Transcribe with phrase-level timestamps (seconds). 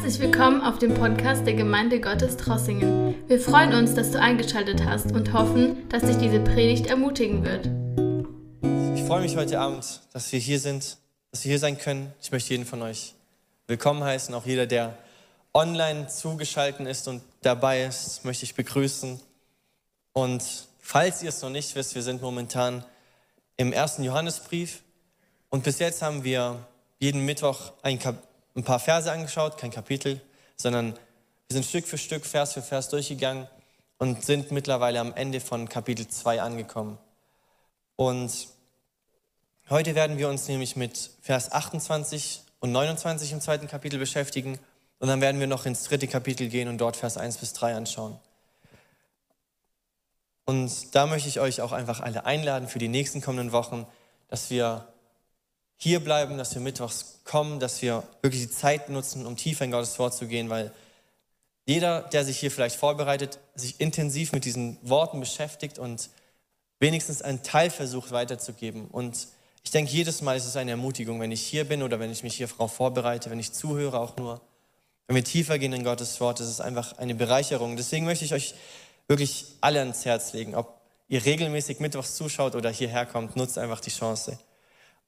[0.00, 3.16] Herzlich willkommen auf dem Podcast der Gemeinde Gottes Trossingen.
[3.26, 7.66] Wir freuen uns, dass du eingeschaltet hast und hoffen, dass dich diese Predigt ermutigen wird.
[8.96, 10.98] Ich freue mich heute Abend, dass wir hier sind,
[11.32, 12.12] dass wir hier sein können.
[12.22, 13.14] Ich möchte jeden von euch
[13.66, 14.96] willkommen heißen, auch jeder, der
[15.52, 19.18] online zugeschaltet ist und dabei ist, möchte ich begrüßen.
[20.12, 20.44] Und
[20.78, 22.84] falls ihr es noch nicht wisst, wir sind momentan
[23.56, 24.80] im ersten Johannesbrief
[25.48, 26.64] und bis jetzt haben wir
[27.00, 27.98] jeden Mittwoch ein,
[28.58, 30.20] ein paar Verse angeschaut, kein Kapitel,
[30.56, 33.46] sondern wir sind Stück für Stück, Vers für Vers durchgegangen
[33.98, 36.98] und sind mittlerweile am Ende von Kapitel 2 angekommen.
[37.94, 38.48] Und
[39.70, 44.58] heute werden wir uns nämlich mit Vers 28 und 29 im zweiten Kapitel beschäftigen
[44.98, 47.76] und dann werden wir noch ins dritte Kapitel gehen und dort Vers 1 bis 3
[47.76, 48.18] anschauen.
[50.46, 53.86] Und da möchte ich euch auch einfach alle einladen für die nächsten kommenden Wochen,
[54.26, 54.92] dass wir
[55.78, 59.70] hier bleiben, dass wir mittwochs kommen, dass wir wirklich die Zeit nutzen, um tiefer in
[59.70, 60.72] Gottes Wort zu gehen, weil
[61.66, 66.10] jeder, der sich hier vielleicht vorbereitet, sich intensiv mit diesen Worten beschäftigt und
[66.80, 68.88] wenigstens einen Teil versucht weiterzugeben.
[68.88, 69.28] Und
[69.62, 72.22] ich denke, jedes Mal ist es eine Ermutigung, wenn ich hier bin oder wenn ich
[72.22, 74.40] mich hier darauf vorbereite, wenn ich zuhöre auch nur.
[75.06, 77.76] Wenn wir tiefer gehen in Gottes Wort, ist es einfach eine Bereicherung.
[77.76, 78.54] Deswegen möchte ich euch
[79.06, 83.80] wirklich alle ans Herz legen, ob ihr regelmäßig mittwochs zuschaut oder hierher kommt, nutzt einfach
[83.80, 84.38] die Chance.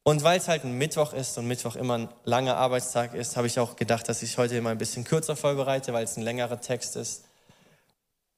[0.03, 3.47] Und weil es halt ein Mittwoch ist und Mittwoch immer ein langer Arbeitstag ist, habe
[3.47, 6.61] ich auch gedacht, dass ich heute immer ein bisschen kürzer vorbereite, weil es ein längerer
[6.61, 7.25] Text ist.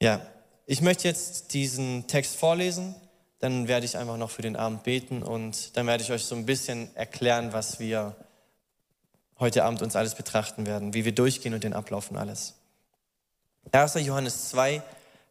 [0.01, 0.21] Ja,
[0.67, 2.95] ich möchte jetzt diesen Text vorlesen,
[3.39, 6.35] dann werde ich einfach noch für den Abend beten und dann werde ich euch so
[6.35, 8.17] ein bisschen erklären, was wir
[9.39, 12.55] heute Abend uns alles betrachten werden, wie wir durchgehen und den Ablauf und alles.
[13.71, 13.95] 1.
[13.95, 14.83] Johannes 2,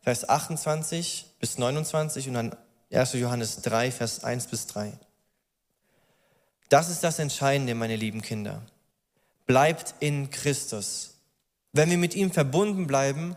[0.02, 2.56] Vers 28 bis 29 und dann
[2.92, 3.14] 1.
[3.14, 4.94] Johannes 3, Vers 1 bis 3.
[6.72, 8.62] Das ist das Entscheidende, meine lieben Kinder.
[9.46, 11.16] Bleibt in Christus.
[11.74, 13.36] Wenn wir mit ihm verbunden bleiben,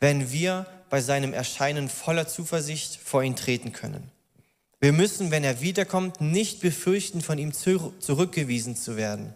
[0.00, 4.10] werden wir bei seinem Erscheinen voller Zuversicht vor ihn treten können.
[4.80, 9.34] Wir müssen, wenn er wiederkommt, nicht befürchten, von ihm zurückgewiesen zu werden.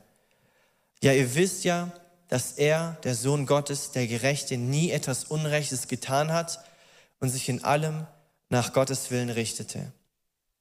[1.00, 1.92] Ja, ihr wisst ja,
[2.26, 6.58] dass er, der Sohn Gottes, der Gerechte, nie etwas Unrechtes getan hat
[7.20, 8.04] und sich in allem
[8.48, 9.92] nach Gottes Willen richtete.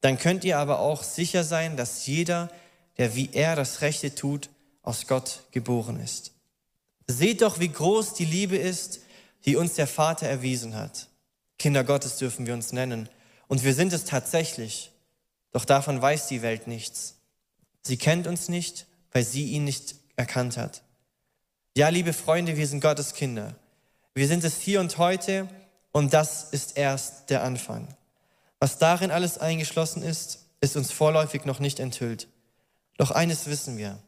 [0.00, 2.50] Dann könnt ihr aber auch sicher sein, dass jeder,
[2.98, 4.50] der wie er das Rechte tut,
[4.82, 6.32] aus Gott geboren ist.
[7.06, 9.00] Seht doch, wie groß die Liebe ist,
[9.44, 11.08] die uns der Vater erwiesen hat.
[11.58, 13.08] Kinder Gottes dürfen wir uns nennen.
[13.46, 14.92] Und wir sind es tatsächlich.
[15.52, 17.16] Doch davon weiß die Welt nichts.
[17.82, 20.82] Sie kennt uns nicht, weil sie ihn nicht erkannt hat.
[21.76, 23.54] Ja, liebe Freunde, wir sind Gottes Kinder.
[24.14, 25.48] Wir sind es hier und heute
[25.92, 27.88] und das ist erst der Anfang.
[28.58, 32.28] Was darin alles eingeschlossen ist, ist uns vorläufig noch nicht enthüllt.
[32.98, 33.98] Doch eines wissen wir.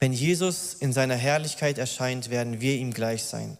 [0.00, 3.58] Wenn Jesus in seiner Herrlichkeit erscheint, werden wir ihm gleich sein.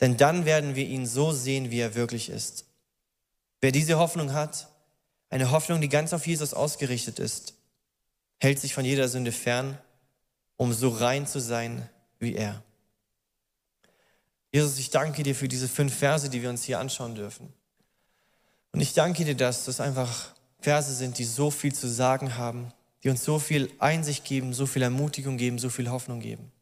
[0.00, 2.64] Denn dann werden wir ihn so sehen, wie er wirklich ist.
[3.60, 4.68] Wer diese Hoffnung hat,
[5.30, 7.54] eine Hoffnung, die ganz auf Jesus ausgerichtet ist,
[8.40, 9.78] hält sich von jeder Sünde fern,
[10.56, 11.88] um so rein zu sein
[12.18, 12.62] wie er.
[14.50, 17.52] Jesus, ich danke dir für diese fünf Verse, die wir uns hier anschauen dürfen.
[18.72, 22.72] Und ich danke dir, dass das einfach Verse sind, die so viel zu sagen haben,
[23.02, 26.52] die uns so viel Einsicht geben, so viel Ermutigung geben, so viel Hoffnung geben.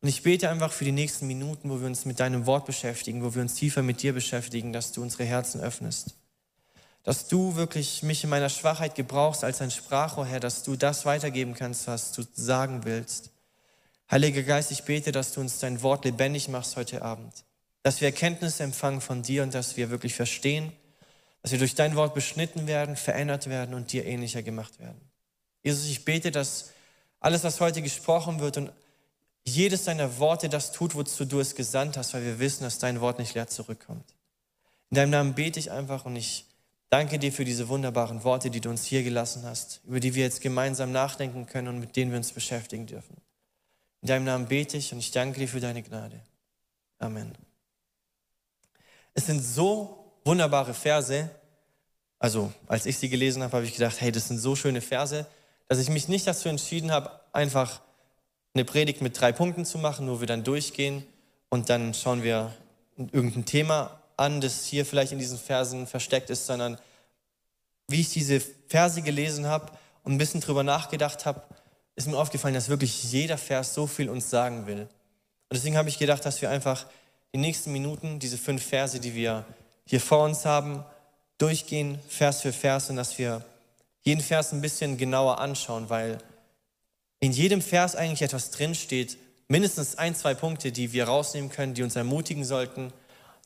[0.00, 3.24] Und ich bete einfach für die nächsten Minuten, wo wir uns mit deinem Wort beschäftigen,
[3.24, 6.14] wo wir uns tiefer mit dir beschäftigen, dass du unsere Herzen öffnest.
[7.02, 11.04] Dass du wirklich mich in meiner Schwachheit gebrauchst als ein Sprachrohr, Herr, dass du das
[11.04, 13.30] weitergeben kannst, was du sagen willst.
[14.10, 17.44] Heiliger Geist, ich bete, dass du uns dein Wort lebendig machst heute Abend.
[17.82, 20.72] Dass wir Erkenntnis empfangen von dir und dass wir wirklich verstehen,
[21.42, 25.07] dass wir durch dein Wort beschnitten werden, verändert werden und dir ähnlicher gemacht werden.
[25.62, 26.70] Jesus, ich bete, dass
[27.20, 28.72] alles, was heute gesprochen wird und
[29.44, 33.00] jedes deiner Worte das tut, wozu du es gesandt hast, weil wir wissen, dass dein
[33.00, 34.14] Wort nicht leer zurückkommt.
[34.90, 36.46] In deinem Namen bete ich einfach und ich
[36.90, 40.24] danke dir für diese wunderbaren Worte, die du uns hier gelassen hast, über die wir
[40.24, 43.16] jetzt gemeinsam nachdenken können und mit denen wir uns beschäftigen dürfen.
[44.02, 46.20] In deinem Namen bete ich und ich danke dir für deine Gnade.
[46.98, 47.32] Amen.
[49.14, 51.28] Es sind so wunderbare Verse.
[52.18, 55.26] Also, als ich sie gelesen habe, habe ich gedacht, hey, das sind so schöne Verse
[55.68, 57.80] dass ich mich nicht dazu entschieden habe, einfach
[58.54, 61.06] eine Predigt mit drei Punkten zu machen, wo wir dann durchgehen
[61.48, 62.52] und dann schauen wir
[62.96, 66.78] irgendein Thema an, das hier vielleicht in diesen Versen versteckt ist, sondern
[67.86, 69.72] wie ich diese Verse gelesen habe
[70.02, 71.42] und ein bisschen drüber nachgedacht habe,
[71.94, 74.82] ist mir aufgefallen, dass wirklich jeder Vers so viel uns sagen will.
[74.82, 76.86] Und deswegen habe ich gedacht, dass wir einfach
[77.34, 79.44] die nächsten Minuten, diese fünf Verse, die wir
[79.84, 80.84] hier vor uns haben,
[81.38, 83.44] durchgehen, Vers für Vers, und dass wir
[84.08, 86.16] jeden Vers ein bisschen genauer anschauen, weil
[87.20, 89.18] in jedem Vers eigentlich etwas drinsteht,
[89.48, 92.90] mindestens ein, zwei Punkte, die wir rausnehmen können, die uns ermutigen sollten,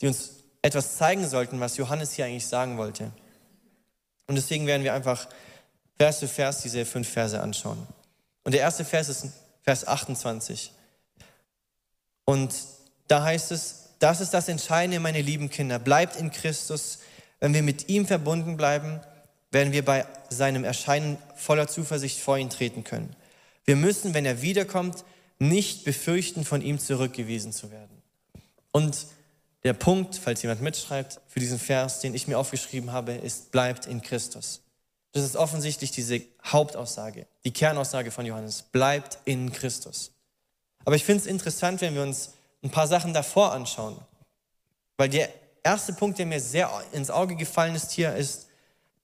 [0.01, 0.31] die uns
[0.63, 3.11] etwas zeigen sollten, was Johannes hier eigentlich sagen wollte.
[4.29, 5.29] Und deswegen werden wir einfach
[5.97, 7.85] Vers für Vers diese fünf Verse anschauen.
[8.45, 9.27] Und der erste Vers ist
[9.63, 10.71] Vers 28.
[12.25, 12.55] Und
[13.09, 15.81] da heißt es, das ist das Entscheidende, meine lieben Kinder.
[15.81, 17.01] Bleibt in Christus.
[17.41, 19.01] Wenn wir mit ihm verbunden bleiben,
[19.53, 23.15] werden wir bei seinem Erscheinen voller Zuversicht vor ihn treten können.
[23.65, 25.05] Wir müssen, wenn er wiederkommt,
[25.39, 28.03] nicht befürchten, von ihm zurückgewiesen zu werden.
[28.73, 29.07] Und
[29.63, 33.87] der Punkt, falls jemand mitschreibt, für diesen Vers, den ich mir aufgeschrieben habe, ist, bleibt
[33.87, 34.63] in Christus.
[35.13, 40.11] Das ist offensichtlich diese Hauptaussage, die Kernaussage von Johannes, bleibt in Christus.
[40.85, 42.33] Aber ich finde es interessant, wenn wir uns
[42.63, 43.97] ein paar Sachen davor anschauen.
[44.97, 45.29] Weil der
[45.63, 48.49] erste Punkt, der mir sehr ins Auge gefallen ist hier, ist,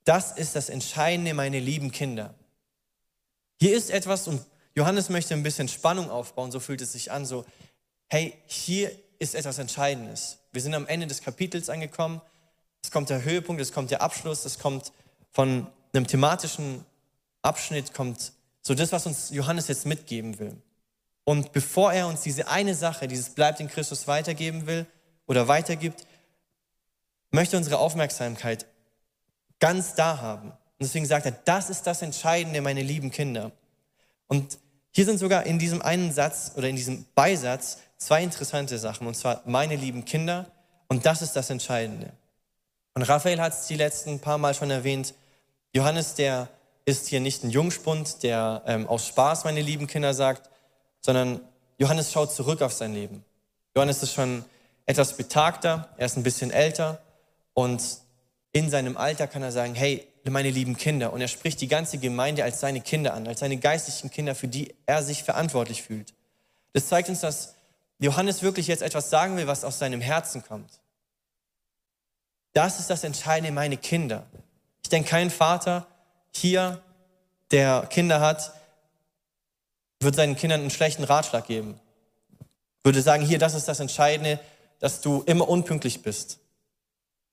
[0.09, 2.33] das ist das Entscheidende, meine lieben Kinder.
[3.59, 7.27] Hier ist etwas, und Johannes möchte ein bisschen Spannung aufbauen, so fühlt es sich an,
[7.27, 7.45] so,
[8.07, 10.39] hey, hier ist etwas Entscheidendes.
[10.51, 12.21] Wir sind am Ende des Kapitels angekommen.
[12.81, 14.93] Es kommt der Höhepunkt, es kommt der Abschluss, es kommt
[15.29, 16.83] von einem thematischen
[17.43, 18.31] Abschnitt, kommt
[18.63, 20.59] so das, was uns Johannes jetzt mitgeben will.
[21.23, 24.87] Und bevor er uns diese eine Sache, dieses bleibt in Christus weitergeben will
[25.27, 26.07] oder weitergibt,
[27.29, 28.65] möchte unsere Aufmerksamkeit
[29.59, 30.49] ganz da haben.
[30.49, 33.51] Und deswegen sagt er, das ist das Entscheidende, meine lieben Kinder.
[34.27, 34.57] Und
[34.91, 39.07] hier sind sogar in diesem einen Satz oder in diesem Beisatz zwei interessante Sachen.
[39.07, 40.47] Und zwar meine lieben Kinder
[40.87, 42.11] und das ist das Entscheidende.
[42.95, 45.13] Und Raphael hat es die letzten paar Mal schon erwähnt.
[45.73, 46.49] Johannes, der
[46.85, 50.49] ist hier nicht ein Jungspund, der ähm, aus Spaß meine lieben Kinder sagt,
[51.01, 51.39] sondern
[51.77, 53.23] Johannes schaut zurück auf sein Leben.
[53.75, 54.43] Johannes ist schon
[54.85, 56.99] etwas betagter, er ist ein bisschen älter
[57.53, 57.81] und
[58.51, 61.13] in seinem Alter kann er sagen, hey, meine lieben Kinder.
[61.13, 64.47] Und er spricht die ganze Gemeinde als seine Kinder an, als seine geistlichen Kinder, für
[64.47, 66.13] die er sich verantwortlich fühlt.
[66.73, 67.55] Das zeigt uns, dass
[67.99, 70.69] Johannes wirklich jetzt etwas sagen will, was aus seinem Herzen kommt.
[72.53, 74.25] Das ist das Entscheidende, meine Kinder.
[74.83, 75.87] Ich denke, kein Vater
[76.33, 76.81] hier,
[77.51, 78.53] der Kinder hat,
[79.99, 81.79] würde seinen Kindern einen schlechten Ratschlag geben.
[82.83, 84.39] Würde sagen, hier, das ist das Entscheidende,
[84.79, 86.39] dass du immer unpünktlich bist,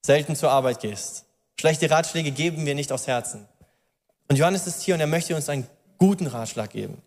[0.06, 1.24] selten zur Arbeit gehst.
[1.58, 3.46] Schlechte Ratschläge geben wir nicht aus Herzen.
[4.28, 5.66] Und Johannes ist hier und er möchte uns einen
[5.98, 7.02] guten Ratschlag geben,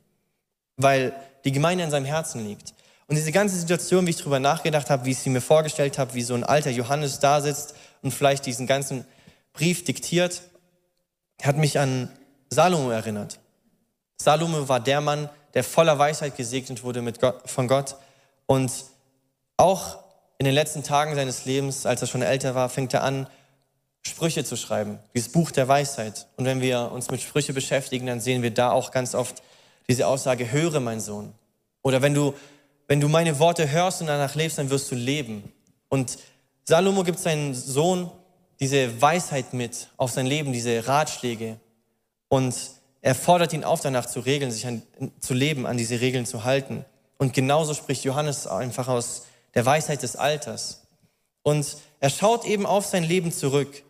[0.77, 1.13] weil
[1.45, 2.73] die Gemeinde in seinem Herzen liegt.
[3.07, 6.13] Und diese ganze Situation, wie ich darüber nachgedacht habe, wie ich sie mir vorgestellt habe,
[6.13, 9.05] wie so ein alter Johannes da sitzt und vielleicht diesen ganzen
[9.53, 10.43] Brief diktiert,
[11.41, 12.11] hat mich an
[12.49, 13.39] Salomo erinnert.
[14.21, 17.95] Salomo war der Mann, der voller Weisheit gesegnet wurde Gott, von Gott.
[18.45, 18.71] Und
[19.57, 19.99] auch
[20.39, 23.27] in den letzten Tagen seines Lebens, als er schon älter war, fängt er an,
[24.01, 26.27] Sprüche zu schreiben, dieses Buch der Weisheit.
[26.37, 29.43] Und wenn wir uns mit Sprüche beschäftigen, dann sehen wir da auch ganz oft
[29.89, 31.33] diese Aussage, höre mein Sohn.
[31.81, 32.33] Oder wenn du,
[32.87, 35.51] wenn du meine Worte hörst und danach lebst, dann wirst du leben.
[35.89, 36.17] Und
[36.63, 38.09] Salomo gibt seinen Sohn
[38.61, 41.59] diese Weisheit mit auf sein Leben, diese Ratschläge.
[42.29, 42.55] Und
[43.01, 44.83] er fordert ihn auf, danach zu regeln, sich an,
[45.19, 46.85] zu leben, an diese Regeln zu halten.
[47.17, 49.23] Und genauso spricht Johannes einfach aus
[49.55, 50.81] der Weisheit des Alters.
[51.43, 53.83] Und er schaut eben auf sein Leben zurück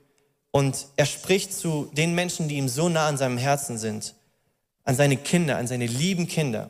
[0.52, 4.16] und er spricht zu den Menschen, die ihm so nah an seinem Herzen sind,
[4.84, 6.70] an seine Kinder, an seine lieben Kinder.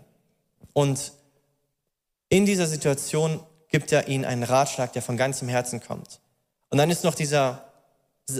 [0.73, 1.13] Und
[2.29, 6.19] in dieser Situation gibt er ihnen einen Ratschlag, der von ganzem Herzen kommt.
[6.69, 7.65] Und dann ist noch dieser,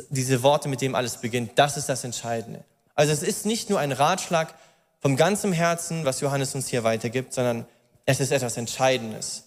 [0.09, 1.51] diese Worte, mit dem alles beginnt.
[1.55, 2.63] Das ist das Entscheidende.
[2.95, 4.53] Also es ist nicht nur ein Ratschlag
[4.99, 7.65] vom ganzem Herzen, was Johannes uns hier weitergibt, sondern
[8.05, 9.45] es ist etwas Entscheidendes.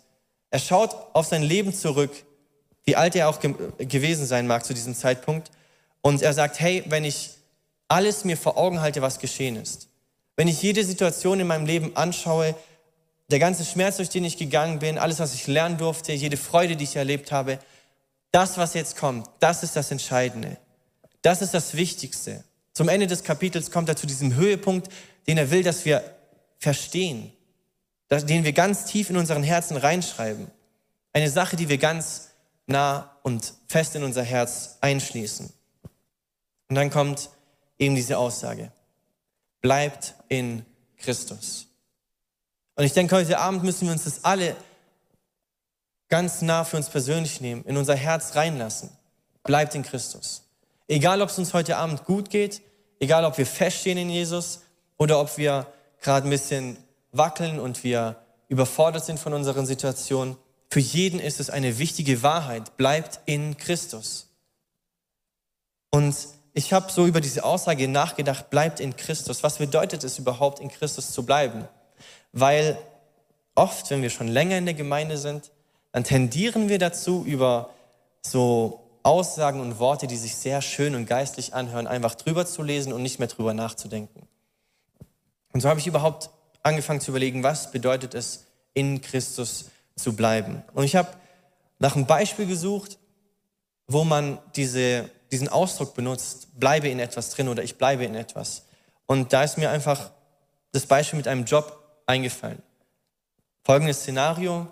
[0.52, 2.12] Er schaut auf sein Leben zurück,
[2.85, 5.50] wie alt er auch ge gewesen sein mag zu diesem Zeitpunkt,
[6.02, 7.30] und er sagt, hey, wenn ich
[7.88, 9.88] alles mir vor Augen halte, was geschehen ist,
[10.37, 12.54] wenn ich jede Situation in meinem Leben anschaue,
[13.30, 16.76] der ganze Schmerz, durch den ich gegangen bin, alles, was ich lernen durfte, jede Freude,
[16.76, 17.59] die ich erlebt habe,
[18.30, 20.59] das, was jetzt kommt, das ist das Entscheidende.
[21.23, 22.44] Das ist das Wichtigste.
[22.75, 24.88] Zum Ende des Kapitels kommt er zu diesem Höhepunkt,
[25.26, 26.02] den er will, dass wir
[26.59, 27.32] verstehen,
[28.19, 30.50] den wir ganz tief in unseren Herzen reinschreiben.
[31.12, 32.31] Eine Sache, die wir ganz
[32.66, 35.52] nah und fest in unser Herz einschließen.
[36.69, 37.31] Und dann kommt
[37.78, 38.73] eben diese Aussage.
[39.61, 40.64] Bleibt in
[40.99, 41.66] Christus.
[42.75, 44.57] Und ich denke, heute Abend müssen wir uns das alle
[46.09, 48.90] ganz nah für uns persönlich nehmen, in unser Herz reinlassen.
[49.42, 50.42] Bleibt in Christus.
[50.88, 52.62] Egal, ob es uns heute Abend gut geht,
[53.00, 54.61] egal, ob wir feststehen in Jesus
[54.99, 55.66] oder ob wir
[56.00, 56.76] gerade ein bisschen
[57.12, 58.16] wackeln und wir
[58.49, 60.37] überfordert sind von unseren Situationen,
[60.71, 62.78] für jeden ist es eine wichtige Wahrheit.
[62.78, 64.31] Bleibt in Christus.
[65.90, 66.16] Und
[66.54, 69.42] ich habe so über diese Aussage nachgedacht, bleibt in Christus.
[69.42, 71.69] Was bedeutet es überhaupt, in Christus zu bleiben?
[72.33, 72.78] Weil
[73.54, 75.50] oft, wenn wir schon länger in der Gemeinde sind,
[75.92, 77.71] dann tendieren wir dazu, über
[78.23, 82.92] so Aussagen und Worte, die sich sehr schön und geistlich anhören, einfach drüber zu lesen
[82.92, 84.26] und nicht mehr drüber nachzudenken.
[85.52, 86.31] Und so habe ich überhaupt
[86.62, 89.66] angefangen zu überlegen, was bedeutet es, in Christus
[89.97, 90.62] zu bleiben.
[90.75, 91.09] Und ich habe
[91.78, 92.99] nach einem Beispiel gesucht,
[93.87, 98.64] wo man diese, diesen Ausdruck benutzt, bleibe in etwas drin oder ich bleibe in etwas.
[99.07, 100.11] Und da ist mir einfach
[100.73, 102.62] das Beispiel mit einem Job eingefallen.
[103.64, 104.69] Folgendes Szenario,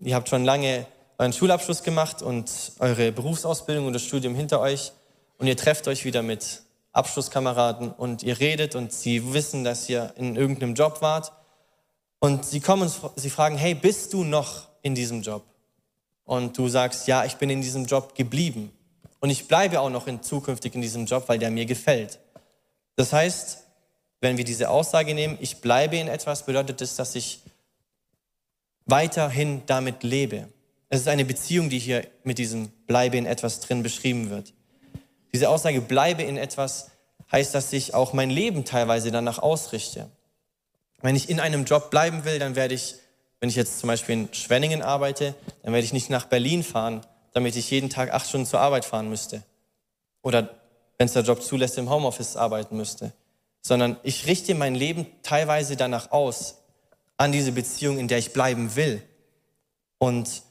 [0.00, 4.92] ihr habt schon lange euren Schulabschluss gemacht und eure Berufsausbildung und das Studium hinter euch
[5.38, 6.62] und ihr trefft euch wieder mit
[6.98, 11.32] Abschlusskameraden und ihr redet und sie wissen, dass ihr in irgendeinem Job wart
[12.18, 15.44] und sie kommen und sie fragen, hey, bist du noch in diesem Job?
[16.24, 18.72] Und du sagst, ja, ich bin in diesem Job geblieben
[19.20, 22.18] und ich bleibe auch noch in zukünftig in diesem Job, weil der mir gefällt.
[22.96, 23.64] Das heißt,
[24.20, 27.40] wenn wir diese Aussage nehmen, ich bleibe in etwas, bedeutet es, dass ich
[28.84, 30.48] weiterhin damit lebe.
[30.88, 34.54] Es ist eine Beziehung, die hier mit diesem Bleibe in etwas drin beschrieben wird.
[35.32, 36.90] Diese Aussage Bleibe in etwas
[37.30, 40.08] heißt, dass ich auch mein Leben teilweise danach ausrichte.
[41.00, 42.96] Wenn ich in einem Job bleiben will, dann werde ich,
[43.40, 47.02] wenn ich jetzt zum Beispiel in Schwenningen arbeite, dann werde ich nicht nach Berlin fahren,
[47.32, 49.42] damit ich jeden Tag acht Stunden zur Arbeit fahren müsste.
[50.22, 50.50] Oder
[50.96, 53.12] wenn es der Job zulässt, im Homeoffice arbeiten müsste
[53.68, 56.62] sondern ich richte mein Leben teilweise danach aus,
[57.16, 59.02] an diese Beziehung, in der ich bleiben will.
[59.98, 60.42] Und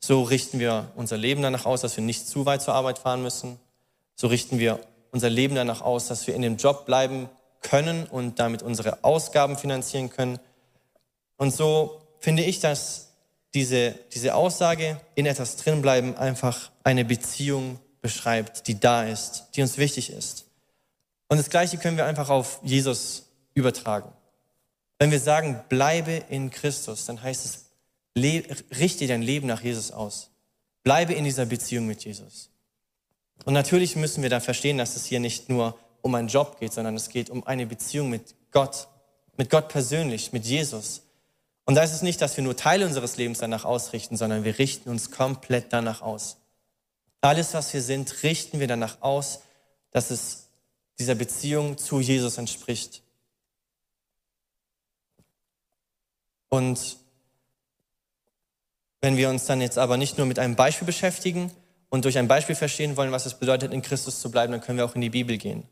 [0.00, 3.22] so richten wir unser Leben danach aus, dass wir nicht zu weit zur Arbeit fahren
[3.22, 3.58] müssen.
[4.16, 4.80] So richten wir
[5.12, 7.28] unser Leben danach aus, dass wir in dem Job bleiben
[7.60, 10.38] können und damit unsere Ausgaben finanzieren können.
[11.36, 13.12] Und so finde ich, dass
[13.54, 19.78] diese, diese Aussage in etwas drinbleiben einfach eine Beziehung beschreibt, die da ist, die uns
[19.78, 20.46] wichtig ist.
[21.28, 24.12] Und das Gleiche können wir einfach auf Jesus übertragen.
[24.98, 27.66] Wenn wir sagen, bleibe in Christus, dann heißt es,
[28.78, 30.30] richte dein Leben nach Jesus aus.
[30.84, 32.50] Bleibe in dieser Beziehung mit Jesus.
[33.44, 36.72] Und natürlich müssen wir da verstehen, dass es hier nicht nur um einen Job geht,
[36.72, 38.88] sondern es geht um eine Beziehung mit Gott,
[39.36, 41.02] mit Gott persönlich, mit Jesus.
[41.64, 44.58] Und da ist es nicht, dass wir nur Teile unseres Lebens danach ausrichten, sondern wir
[44.58, 46.38] richten uns komplett danach aus.
[47.20, 49.40] Alles, was wir sind, richten wir danach aus,
[49.90, 50.48] dass es
[50.98, 53.02] dieser Beziehung zu Jesus entspricht.
[56.48, 56.96] Und
[59.00, 61.50] wenn wir uns dann jetzt aber nicht nur mit einem Beispiel beschäftigen
[61.88, 64.78] und durch ein Beispiel verstehen wollen, was es bedeutet, in Christus zu bleiben, dann können
[64.78, 65.64] wir auch in die Bibel gehen.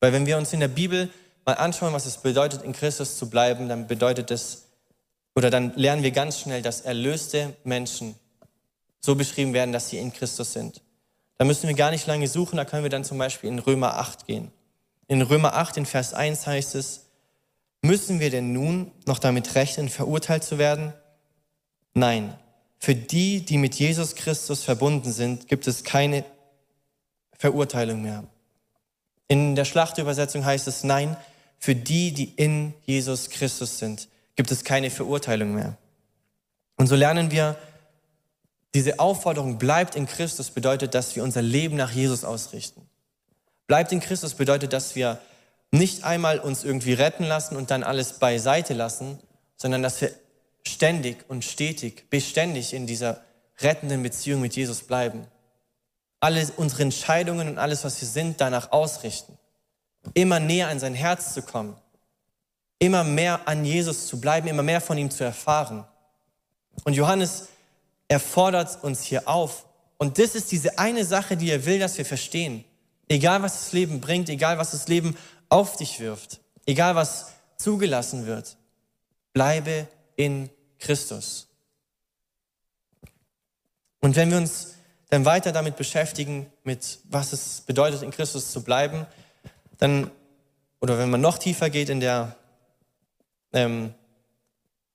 [0.00, 1.10] Weil wenn wir uns in der Bibel
[1.44, 4.66] mal anschauen, was es bedeutet, in Christus zu bleiben, dann bedeutet es,
[5.34, 8.14] oder dann lernen wir ganz schnell, dass erlöste Menschen
[9.00, 10.82] so beschrieben werden, dass sie in Christus sind.
[11.38, 13.98] Da müssen wir gar nicht lange suchen, da können wir dann zum Beispiel in Römer
[13.98, 14.50] 8 gehen.
[15.06, 17.06] In Römer 8, in Vers 1 heißt es,
[17.82, 20.92] müssen wir denn nun noch damit rechnen, verurteilt zu werden?
[21.94, 22.36] Nein,
[22.78, 26.24] für die, die mit Jesus Christus verbunden sind, gibt es keine
[27.38, 28.24] Verurteilung mehr.
[29.28, 31.16] In der Schlachtübersetzung heißt es, nein,
[31.58, 35.76] für die, die in Jesus Christus sind, gibt es keine Verurteilung mehr.
[36.76, 37.56] Und so lernen wir,
[38.74, 42.82] diese Aufforderung bleibt in Christus bedeutet, dass wir unser Leben nach Jesus ausrichten.
[43.66, 45.18] Bleibt in Christus bedeutet, dass wir
[45.70, 49.18] nicht einmal uns irgendwie retten lassen und dann alles beiseite lassen,
[49.56, 50.10] sondern dass wir
[50.66, 53.22] ständig und stetig, beständig in dieser
[53.58, 55.26] rettenden Beziehung mit Jesus bleiben.
[56.20, 59.38] Alle unsere Entscheidungen und alles, was wir sind, danach ausrichten.
[60.14, 61.76] Immer näher an sein Herz zu kommen.
[62.78, 65.84] Immer mehr an Jesus zu bleiben, immer mehr von ihm zu erfahren.
[66.84, 67.48] Und Johannes,
[68.08, 69.66] er fordert uns hier auf.
[69.98, 72.64] Und das ist diese eine Sache, die er will, dass wir verstehen.
[73.08, 75.16] Egal was das Leben bringt, egal was das Leben
[75.48, 78.56] auf dich wirft, egal was zugelassen wird,
[79.32, 81.48] bleibe in Christus.
[84.00, 84.74] Und wenn wir uns
[85.08, 89.06] dann weiter damit beschäftigen, mit was es bedeutet, in Christus zu bleiben,
[89.78, 90.10] dann,
[90.80, 92.36] oder wenn man noch tiefer geht in der,
[93.52, 93.94] ähm,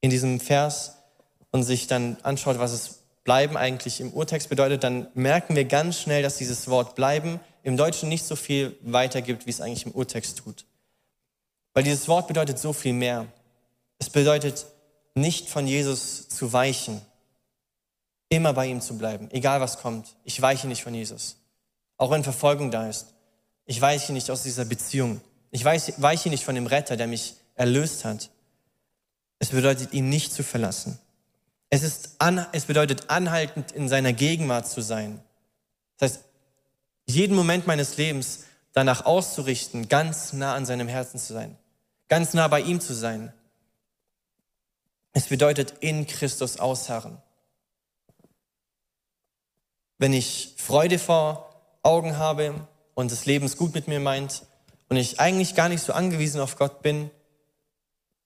[0.01, 0.97] in diesem Vers
[1.51, 5.99] und sich dann anschaut, was es bleiben eigentlich im Urtext bedeutet, dann merken wir ganz
[5.99, 9.91] schnell, dass dieses Wort bleiben im Deutschen nicht so viel weitergibt, wie es eigentlich im
[9.91, 10.65] Urtext tut.
[11.73, 13.27] Weil dieses Wort bedeutet so viel mehr.
[13.99, 14.65] Es bedeutet
[15.13, 17.01] nicht von Jesus zu weichen,
[18.29, 20.15] immer bei ihm zu bleiben, egal was kommt.
[20.23, 21.37] Ich weiche nicht von Jesus.
[21.97, 23.07] Auch wenn Verfolgung da ist.
[23.65, 25.21] Ich weiche nicht aus dieser Beziehung.
[25.51, 28.29] Ich weiche nicht von dem Retter, der mich erlöst hat.
[29.39, 30.97] Es bedeutet, ihn nicht zu verlassen.
[31.69, 35.21] Es, ist an, es bedeutet, anhaltend in seiner Gegenwart zu sein.
[35.97, 36.23] Das heißt,
[37.05, 41.57] jeden Moment meines Lebens danach auszurichten, ganz nah an seinem Herzen zu sein,
[42.07, 43.33] ganz nah bei ihm zu sein.
[45.13, 47.17] Es bedeutet in Christus ausharren.
[49.97, 51.53] Wenn ich Freude vor
[51.83, 54.43] Augen habe und das Leben es gut mit mir meint
[54.89, 57.11] und ich eigentlich gar nicht so angewiesen auf Gott bin,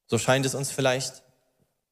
[0.07, 1.23] so scheint es uns vielleicht,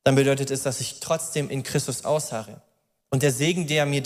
[0.03, 2.61] dann bedeutet es, dass ich trotzdem in Christus ausharre.
[3.09, 4.01] Und der Segen, der mir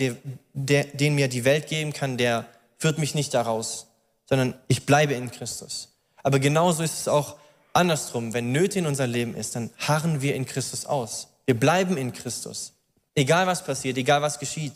[0.54, 2.46] der, den mir die Welt geben kann, der
[2.78, 3.88] führt mich nicht daraus,
[4.26, 5.96] sondern ich bleibe in Christus.
[6.24, 7.38] Aber genauso ist es auch
[7.78, 8.34] andersrum.
[8.34, 11.30] Wenn Nöte in unser Leben ist, dann harren wir in Christus aus.
[11.46, 12.74] Wir bleiben in Christus.
[13.16, 14.74] Egal was passiert, egal was geschieht.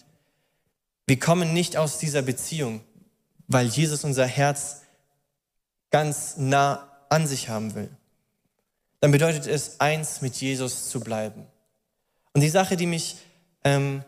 [1.05, 2.81] Wir kommen nicht aus dieser Beziehung,
[3.48, 4.81] weil Jesus unser Herz
[5.89, 7.89] ganz nah an sich haben will
[9.01, 11.46] dann bedeutet es, eins mit Jesus zu bleiben.
[12.34, 13.17] Und die Sache, die mich
[13.63, 14.03] ähm,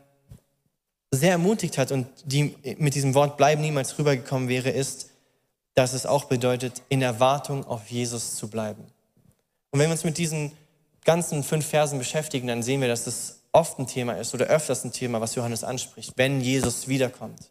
[1.12, 5.10] sehr ermutigt hat und die mit diesem Wort bleiben niemals rübergekommen wäre, ist,
[5.76, 8.84] dass es auch bedeutet, in Erwartung auf Jesus zu bleiben.
[9.72, 10.52] Und wenn wir uns mit diesen
[11.04, 14.84] ganzen fünf Versen beschäftigen, dann sehen wir, dass das oft ein Thema ist oder öfters
[14.84, 17.50] ein Thema, was Johannes anspricht, wenn Jesus wiederkommt.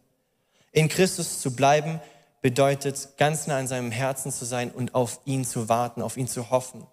[0.71, 1.99] In Christus zu bleiben
[2.41, 6.27] bedeutet, ganz nah an seinem Herzen zu sein und auf ihn zu warten, auf ihn
[6.27, 6.85] zu hoffen.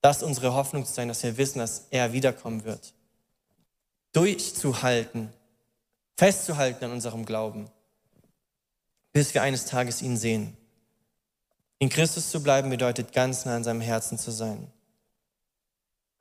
[0.00, 2.94] Das unsere Hoffnung zu sein, dass wir wissen, dass er wiederkommen wird.
[4.12, 5.32] Durchzuhalten,
[6.16, 7.68] festzuhalten an unserem Glauben,
[9.16, 10.54] bis wir eines Tages ihn sehen.
[11.78, 14.70] In Christus zu bleiben bedeutet ganz nah an seinem Herzen zu sein.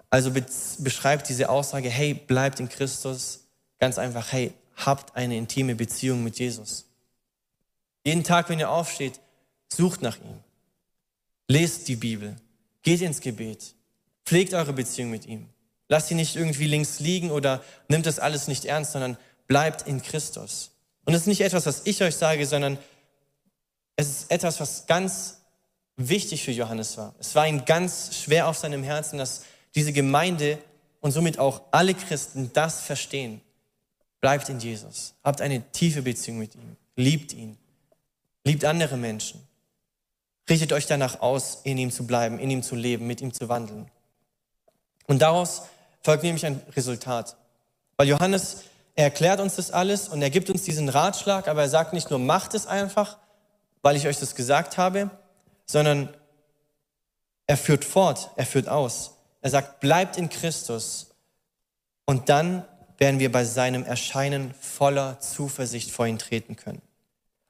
[0.10, 3.50] Also beschreibt diese Aussage, hey, bleibt in Christus,
[3.80, 6.86] ganz einfach, hey, habt eine intime Beziehung mit Jesus.
[8.06, 9.20] Jeden Tag, wenn ihr aufsteht,
[9.68, 10.40] sucht nach ihm.
[11.50, 12.38] Lest die Bibel.
[12.82, 13.76] Geht ins Gebet.
[14.26, 15.50] Pflegt eure Beziehung mit ihm.
[15.90, 20.02] Lasst sie nicht irgendwie links liegen oder nimmt das alles nicht ernst, sondern bleibt in
[20.02, 20.72] Christus.
[21.06, 22.78] Und es ist nicht etwas, was ich euch sage, sondern
[23.96, 25.42] es ist etwas, was ganz
[25.98, 27.16] wichtig für Johannes war.
[27.20, 29.44] Es war ihm ganz schwer auf seinem Herzen, dass
[29.76, 30.58] diese Gemeinde
[31.00, 33.42] und somit auch alle Christen das verstehen.
[34.20, 35.14] Bleibt in Jesus.
[35.24, 36.76] Habt eine tiefe Beziehung mit ihm.
[36.96, 37.58] Liebt ihn.
[38.44, 39.46] Liebt andere Menschen.
[40.50, 43.50] Richtet euch danach aus, in ihm zu bleiben, in ihm zu leben, mit ihm zu
[43.50, 43.90] wandeln.
[45.08, 45.64] Und daraus
[46.02, 47.36] folgt nämlich ein Resultat.
[47.98, 48.64] Weil Johannes,
[48.96, 52.10] er erklärt uns das alles und er gibt uns diesen Ratschlag, aber er sagt nicht
[52.10, 53.18] nur, macht es einfach,
[53.82, 55.12] weil ich euch das gesagt habe,
[55.66, 56.10] sondern
[57.46, 59.12] er führt fort, er führt aus.
[59.42, 61.12] Er sagt, bleibt in Christus
[62.06, 62.64] und dann
[62.98, 66.82] werden wir bei seinem Erscheinen voller Zuversicht vor ihn treten können.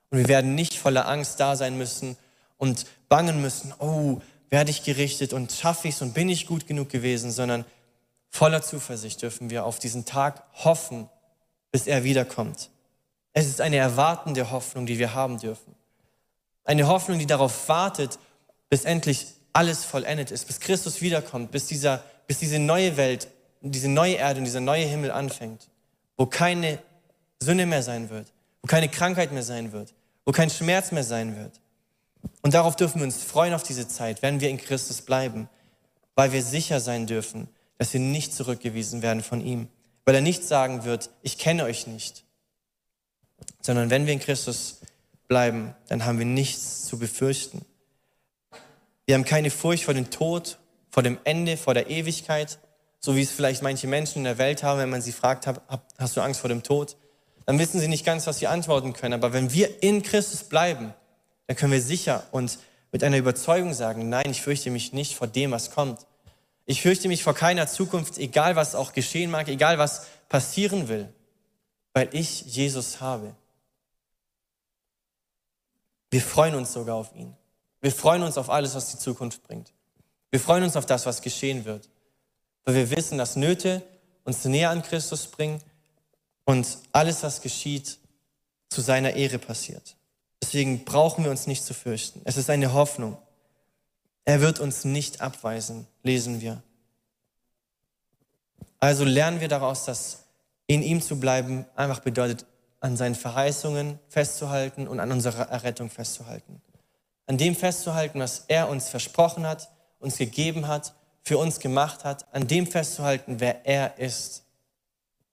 [0.10, 2.18] Und wir werden nicht voller Angst da sein müssen
[2.58, 6.68] und bangen müssen, oh, werde ich gerichtet und schaffe ich es und bin ich gut
[6.68, 7.66] genug gewesen, sondern
[8.30, 11.10] voller Zuversicht dürfen wir auf diesen Tag hoffen,
[11.76, 12.70] bis er wiederkommt.
[13.34, 15.76] Es ist eine erwartende Hoffnung, die wir haben dürfen.
[16.64, 18.18] Eine Hoffnung, die darauf wartet,
[18.70, 23.28] bis endlich alles vollendet ist, bis Christus wiederkommt, bis, dieser, bis diese neue Welt,
[23.60, 25.68] diese neue Erde und dieser neue Himmel anfängt,
[26.16, 26.80] wo keine
[27.42, 31.36] Sünde mehr sein wird, wo keine Krankheit mehr sein wird, wo kein Schmerz mehr sein
[31.36, 31.60] wird.
[32.42, 35.50] Und darauf dürfen wir uns freuen auf diese Zeit, wenn wir in Christus bleiben,
[36.16, 39.68] weil wir sicher sein dürfen, dass wir nicht zurückgewiesen werden von ihm,
[40.06, 42.24] weil er nicht sagen wird, ich kenne euch nicht,
[43.62, 44.80] sondern wenn wir in Christus
[45.28, 47.66] bleiben, dann haben wir nichts zu befürchten.
[49.06, 52.60] Wir haben keine Furcht vor dem Tod, vor dem Ende, vor der Ewigkeit,
[53.00, 55.48] so wie es vielleicht manche Menschen in der Welt haben, wenn man sie fragt,
[55.98, 56.96] hast du Angst vor dem Tod?
[57.46, 59.14] Dann wissen sie nicht ganz, was sie antworten können.
[59.14, 60.94] Aber wenn wir in Christus bleiben,
[61.48, 62.58] dann können wir sicher und
[62.92, 66.06] mit einer Überzeugung sagen, nein, ich fürchte mich nicht vor dem, was kommt.
[66.66, 71.14] Ich fürchte mich vor keiner Zukunft, egal was auch geschehen mag, egal was passieren will,
[71.94, 73.36] weil ich Jesus habe.
[76.10, 77.36] Wir freuen uns sogar auf ihn.
[77.82, 79.74] Wir freuen uns auf alles, was die Zukunft bringt.
[80.32, 81.90] Wir freuen uns auf das, was geschehen wird,
[82.64, 83.84] weil wir wissen, dass Nöte
[84.24, 85.62] uns näher an Christus bringen
[86.46, 88.00] und alles, was geschieht,
[88.70, 89.96] zu seiner Ehre passiert.
[90.42, 92.22] Deswegen brauchen wir uns nicht zu fürchten.
[92.26, 93.18] Es ist eine Hoffnung.
[94.26, 96.64] Er wird uns nicht abweisen, lesen wir.
[98.80, 100.26] Also lernen wir daraus, dass
[100.68, 102.46] in ihm zu bleiben einfach bedeutet,
[102.80, 106.62] an seinen Verheißungen festzuhalten und an unserer Errettung festzuhalten.
[107.28, 112.32] An dem festzuhalten, was er uns versprochen hat, uns gegeben hat, für uns gemacht hat,
[112.34, 114.44] an dem festzuhalten, wer er ist.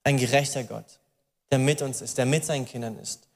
[0.03, 0.99] Ein gerechter Gott,
[1.51, 3.27] der mit uns ist, der mit seinen Kindern ist,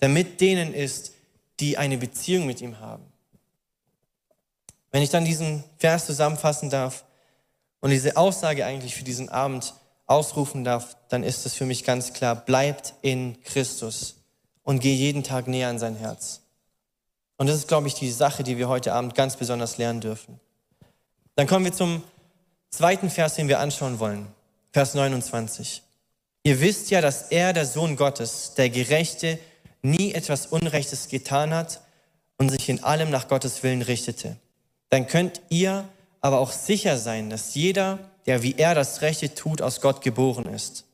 [0.00, 1.12] der mit denen ist,
[1.58, 3.11] die eine Beziehung mit ihm haben.
[4.92, 7.04] Wenn ich dann diesen Vers zusammenfassen darf
[7.80, 9.74] und diese Aussage eigentlich für diesen Abend
[10.06, 14.16] ausrufen darf, dann ist es für mich ganz klar, bleibt in Christus
[14.62, 16.42] und geh jeden Tag näher an sein Herz.
[17.38, 20.38] Und das ist, glaube ich, die Sache, die wir heute Abend ganz besonders lernen dürfen.
[21.34, 22.02] Dann kommen wir zum
[22.70, 24.28] zweiten Vers, den wir anschauen wollen,
[24.72, 25.82] Vers 29.
[26.44, 29.38] Ihr wisst ja, dass er, der Sohn Gottes, der Gerechte,
[29.80, 31.80] nie etwas Unrechtes getan hat
[32.36, 34.36] und sich in allem nach Gottes Willen richtete.
[34.92, 35.88] Dann könnt ihr
[36.20, 40.44] aber auch sicher sein, dass jeder, der wie er das Rechte tut, aus Gott geboren
[40.44, 40.84] ist.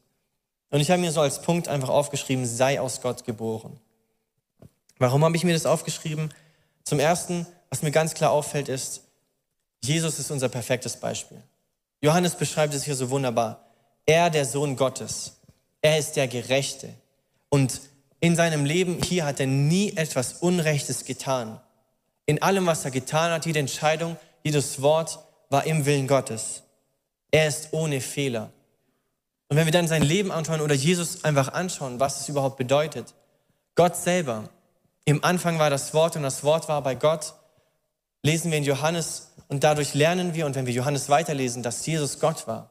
[0.70, 3.76] Und ich habe mir so als Punkt einfach aufgeschrieben, sei aus Gott geboren.
[4.98, 6.32] Warum habe ich mir das aufgeschrieben?
[6.84, 9.02] Zum Ersten, was mir ganz klar auffällt, ist,
[9.82, 11.42] Jesus ist unser perfektes Beispiel.
[12.00, 13.68] Johannes beschreibt es hier so wunderbar.
[14.06, 15.40] Er, der Sohn Gottes,
[15.82, 16.94] er ist der Gerechte.
[17.48, 17.80] Und
[18.20, 21.61] in seinem Leben hier hat er nie etwas Unrechtes getan.
[22.29, 26.62] In allem, was er getan hat, jede Entscheidung, jedes Wort war im Willen Gottes.
[27.31, 28.51] Er ist ohne Fehler.
[29.49, 33.14] Und wenn wir dann sein Leben anschauen oder Jesus einfach anschauen, was es überhaupt bedeutet,
[33.77, 34.51] Gott selber,
[35.07, 37.33] im Anfang war das Wort und das Wort war bei Gott,
[38.23, 42.21] lesen wir in Johannes und dadurch lernen wir, und wenn wir Johannes weiterlesen, dass Jesus
[42.21, 42.69] Gott war.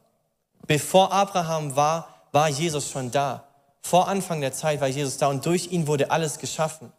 [0.68, 3.48] Bevor Abraham war, war Jesus schon da.
[3.82, 6.92] Vor Anfang der Zeit war Jesus da und durch ihn wurde alles geschaffen.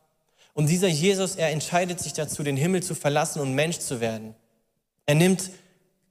[0.53, 4.35] Und dieser Jesus, er entscheidet sich dazu, den Himmel zu verlassen und Mensch zu werden.
[5.05, 5.51] Er nimmt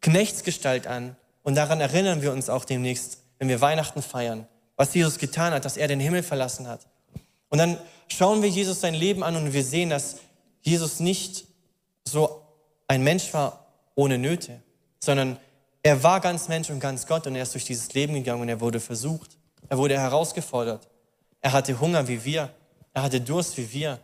[0.00, 4.46] Knechtsgestalt an und daran erinnern wir uns auch demnächst, wenn wir Weihnachten feiern,
[4.76, 6.86] was Jesus getan hat, dass er den Himmel verlassen hat.
[7.48, 10.16] Und dann schauen wir Jesus sein Leben an und wir sehen, dass
[10.62, 11.46] Jesus nicht
[12.04, 12.42] so
[12.86, 14.62] ein Mensch war ohne Nöte,
[15.00, 15.38] sondern
[15.82, 18.48] er war ganz Mensch und ganz Gott und er ist durch dieses Leben gegangen und
[18.48, 19.36] er wurde versucht.
[19.68, 20.88] Er wurde herausgefordert.
[21.40, 22.50] Er hatte Hunger wie wir.
[22.94, 24.00] Er hatte Durst wie wir.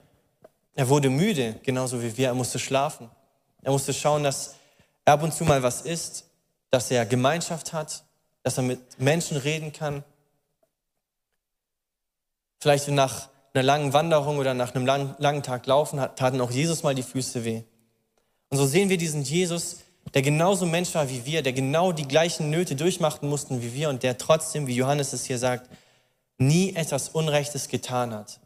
[0.75, 2.29] Er wurde müde, genauso wie wir.
[2.29, 3.11] Er musste schlafen.
[3.63, 4.57] Er musste schauen, dass
[5.05, 6.27] er ab und zu mal was isst,
[6.71, 8.05] dass er Gemeinschaft hat,
[8.43, 10.03] dass er mit Menschen reden kann.
[12.61, 16.83] Vielleicht nach einer langen Wanderung oder nach einem langen, langen Tag Laufen taten auch Jesus
[16.83, 17.63] mal die Füße weh.
[18.51, 19.79] Und so sehen wir diesen Jesus,
[20.13, 23.89] der genauso Mensch war wie wir, der genau die gleichen Nöte durchmachen mussten wie wir
[23.89, 25.71] und der trotzdem, wie Johannes es hier sagt,
[26.39, 28.41] nie etwas Unrechtes getan hat.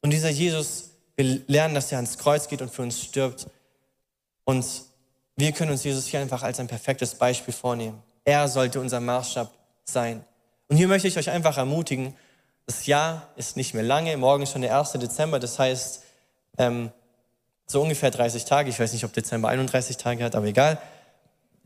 [0.00, 3.46] Und dieser Jesus, wir lernen, dass er ans Kreuz geht und für uns stirbt.
[4.44, 4.64] Und
[5.36, 8.02] wir können uns Jesus hier einfach als ein perfektes Beispiel vornehmen.
[8.24, 9.52] Er sollte unser Maßstab
[9.84, 10.24] sein.
[10.68, 12.14] Und hier möchte ich euch einfach ermutigen,
[12.66, 14.92] das Jahr ist nicht mehr lange, morgen ist schon der 1.
[14.92, 16.02] Dezember, das heißt,
[16.58, 16.92] ähm,
[17.66, 18.70] so ungefähr 30 Tage.
[18.70, 20.78] Ich weiß nicht, ob Dezember 31 Tage hat, aber egal.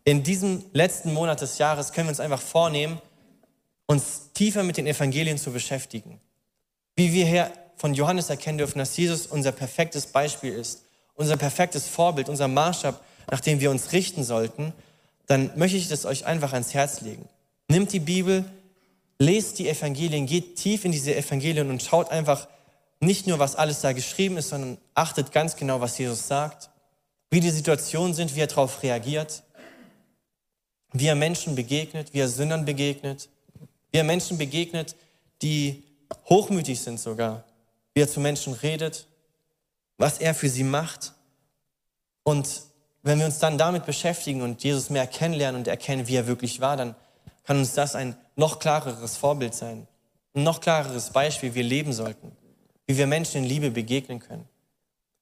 [0.05, 3.01] In diesem letzten Monat des Jahres können wir uns einfach vornehmen,
[3.87, 6.21] uns tiefer mit den Evangelien zu beschäftigen.
[6.95, 10.83] Wie wir hier von Johannes erkennen dürfen, dass Jesus unser perfektes Beispiel ist,
[11.15, 14.73] unser perfektes Vorbild, unser Maßstab, nach dem wir uns richten sollten,
[15.27, 17.29] dann möchte ich das euch einfach ans Herz legen.
[17.69, 18.45] Nimmt die Bibel,
[19.19, 22.49] lest die Evangelien, geht tief in diese Evangelien und schaut einfach,
[23.01, 26.71] nicht nur, was alles da geschrieben ist, sondern achtet ganz genau, was Jesus sagt,
[27.31, 29.43] wie die Situationen sind, wie er darauf reagiert,
[30.93, 33.29] wie er Menschen begegnet, wie er Sündern begegnet,
[33.91, 34.97] wie er Menschen begegnet,
[35.43, 35.83] die
[36.29, 37.45] hochmütig sind sogar,
[37.97, 39.09] wie er zu Menschen redet,
[39.97, 41.15] was er für sie macht.
[42.23, 42.63] Und
[43.03, 46.61] wenn wir uns dann damit beschäftigen und Jesus mehr kennenlernen und erkennen, wie er wirklich
[46.61, 46.95] war, dann
[47.45, 49.89] kann uns das ein noch klareres Vorbild sein,
[50.35, 52.37] ein noch klareres Beispiel, wie wir leben sollten
[52.87, 54.49] wie wir Menschen in Liebe begegnen können,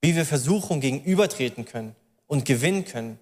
[0.02, 3.18] wie wir Versuchung gegenübertreten können und gewinnen können.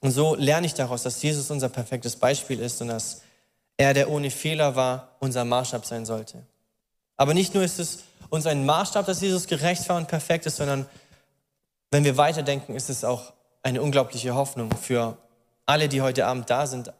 [0.00, 3.22] Und so lerne ich daraus, dass Jesus unser perfektes Beispiel ist und dass
[3.76, 6.44] er, der ohne Fehler war, unser Maßstab sein sollte.
[7.16, 10.56] Aber nicht nur ist es uns ein Maßstab, dass Jesus gerecht war und perfekt ist,
[10.56, 10.86] sondern
[11.90, 15.16] wenn wir weiterdenken, ist es auch eine unglaubliche Hoffnung für
[15.66, 16.92] alle, die heute Abend da sind,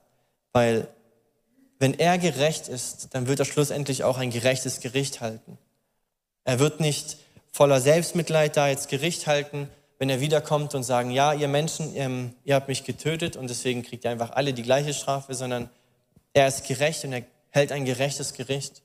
[0.52, 0.88] weil
[1.78, 5.58] wenn er gerecht ist, dann wird er schlussendlich auch ein gerechtes Gericht halten.
[6.44, 7.18] Er wird nicht
[7.50, 12.34] voller Selbstmitleid da jetzt Gericht halten, wenn er wiederkommt und sagen, ja, ihr Menschen, ähm,
[12.44, 15.70] ihr habt mich getötet und deswegen kriegt ihr einfach alle die gleiche Strafe, sondern
[16.32, 18.82] er ist gerecht und er hält ein gerechtes Gericht.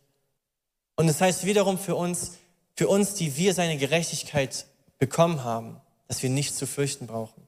[1.00, 2.34] Und das heißt wiederum für uns,
[2.76, 4.66] für uns, die wir seine Gerechtigkeit
[4.98, 7.48] bekommen haben, dass wir nichts zu fürchten brauchen.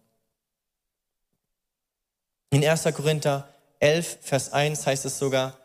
[2.51, 2.83] In 1.
[2.95, 3.49] Korinther
[3.81, 5.57] 11, Vers 1 heißt es sogar,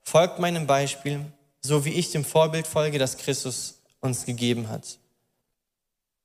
[0.00, 1.26] folgt meinem Beispiel,
[1.60, 4.98] so wie ich dem Vorbild folge, das Christus uns gegeben hat.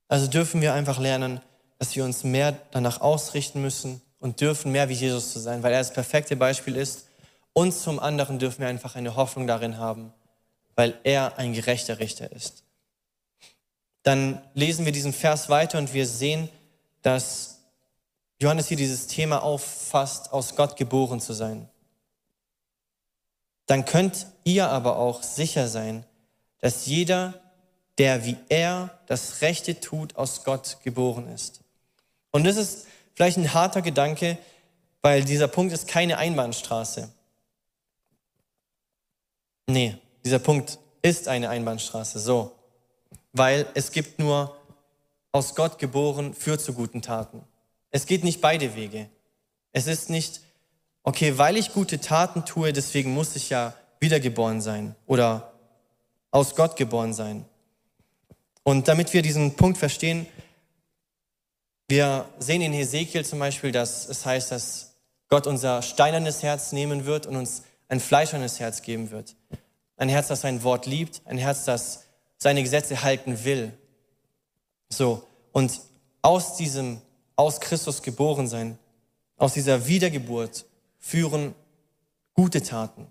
[0.08, 1.41] Also dürfen wir einfach lernen,
[1.78, 5.73] dass wir uns mehr danach ausrichten müssen und dürfen mehr wie Jesus zu sein, weil
[5.73, 7.06] er das perfekte Beispiel ist.
[7.54, 10.12] Und zum anderen dürfen wir einfach eine Hoffnung darin haben,
[10.76, 12.64] weil er ein gerechter Richter ist.
[14.04, 16.50] Dann lesen wir diesen Vers weiter und wir sehen,
[17.02, 17.60] dass
[18.42, 21.70] Johannes hier dieses Thema auffasst, aus Gott geboren zu sein.
[23.66, 26.06] Dann könnt ihr aber auch sicher sein,
[26.60, 27.34] dass jeder,
[27.98, 31.62] der wie er das Rechte tut, aus Gott geboren ist.
[32.32, 34.38] Und das ist vielleicht ein harter Gedanke,
[35.02, 37.10] weil dieser Punkt ist keine Einbahnstraße.
[39.68, 42.52] Nee, dieser Punkt ist eine Einbahnstraße, so.
[43.34, 44.56] Weil es gibt nur
[45.32, 47.44] aus Gott geboren führt zu guten Taten.
[47.92, 49.10] Es geht nicht beide Wege.
[49.72, 50.42] Es ist nicht,
[51.04, 55.54] okay, weil ich gute Taten tue, deswegen muss ich ja wiedergeboren sein oder
[56.32, 57.46] aus Gott geboren sein.
[58.64, 60.26] Und damit wir diesen Punkt verstehen,
[61.90, 64.96] wir sehen in Hesekiel zum Beispiel, dass es heißt, dass
[65.28, 69.36] Gott unser steinernes Herz nehmen wird und uns ein fleischernes Herz geben wird.
[70.04, 72.04] Ein Herz, das sein Wort liebt, ein Herz, das
[72.38, 73.72] seine Gesetze halten will.
[74.89, 75.80] So, und
[76.22, 77.00] aus diesem,
[77.38, 78.78] aus Christus geboren sein,
[79.38, 80.66] aus dieser Wiedergeburt
[81.00, 81.56] führen
[82.34, 83.08] gute Taten.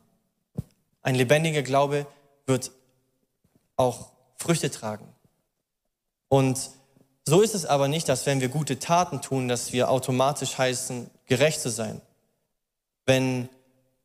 [1.01, 2.07] Ein lebendiger Glaube
[2.45, 2.73] wird
[3.77, 5.09] auch Früchte tragen.
[6.29, 6.73] Und
[7.25, 11.09] so ist es aber nicht, dass wenn wir gute Taten tun, dass wir automatisch heißen,
[11.25, 12.03] gerecht zu sein.
[13.07, 13.49] Wenn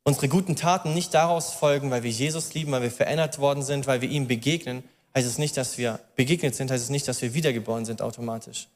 [0.08, 3.88] unsere guten Taten nicht daraus folgen, weil wir Jesus lieben, weil wir verändert worden sind,
[3.88, 7.22] weil wir ihm begegnen, heißt es nicht, dass wir begegnet sind, heißt es nicht, dass
[7.22, 8.70] wir wiedergeboren sind automatisch.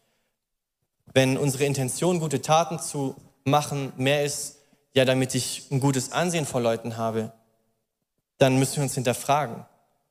[1.13, 3.15] Wenn unsere Intention, gute Taten zu
[3.45, 4.57] machen, mehr ist,
[4.93, 7.31] ja, damit ich ein gutes Ansehen vor Leuten habe,
[8.37, 9.65] dann müssen wir uns hinterfragen.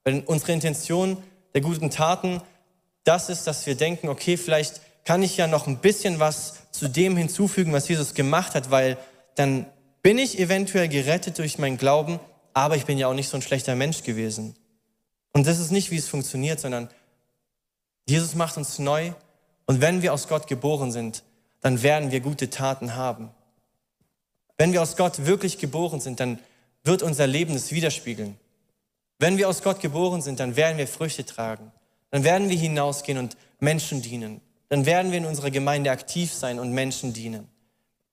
[0.05, 1.19] Wenn unsere Intention
[1.53, 2.41] der guten Taten
[3.05, 6.89] das ist, dass wir denken, okay, vielleicht kann ich ja noch ein bisschen was zu
[6.89, 8.97] dem hinzufügen, was Jesus gemacht hat, weil
[9.35, 9.67] dann
[10.03, 12.21] bin ich eventuell gerettet durch meinen Glauben,
[12.55, 14.57] aber ich bin ja auch nicht so ein schlechter Mensch gewesen.
[15.33, 16.89] Und das ist nicht, wie es funktioniert, sondern
[18.07, 19.13] Jesus macht uns neu
[19.67, 21.23] und wenn wir aus Gott geboren sind,
[21.61, 23.31] dann werden wir gute Taten haben.
[24.59, 26.39] Wenn wir aus Gott wirklich geboren sind, dann
[26.83, 28.37] wird unser Leben es widerspiegeln.
[29.19, 31.71] Wenn wir aus Gott geboren sind, dann werden wir Früchte tragen.
[32.11, 34.41] Dann werden wir hinausgehen und Menschen dienen.
[34.71, 37.49] Dann werden wir in unserer Gemeinde aktiv sein und Menschen dienen.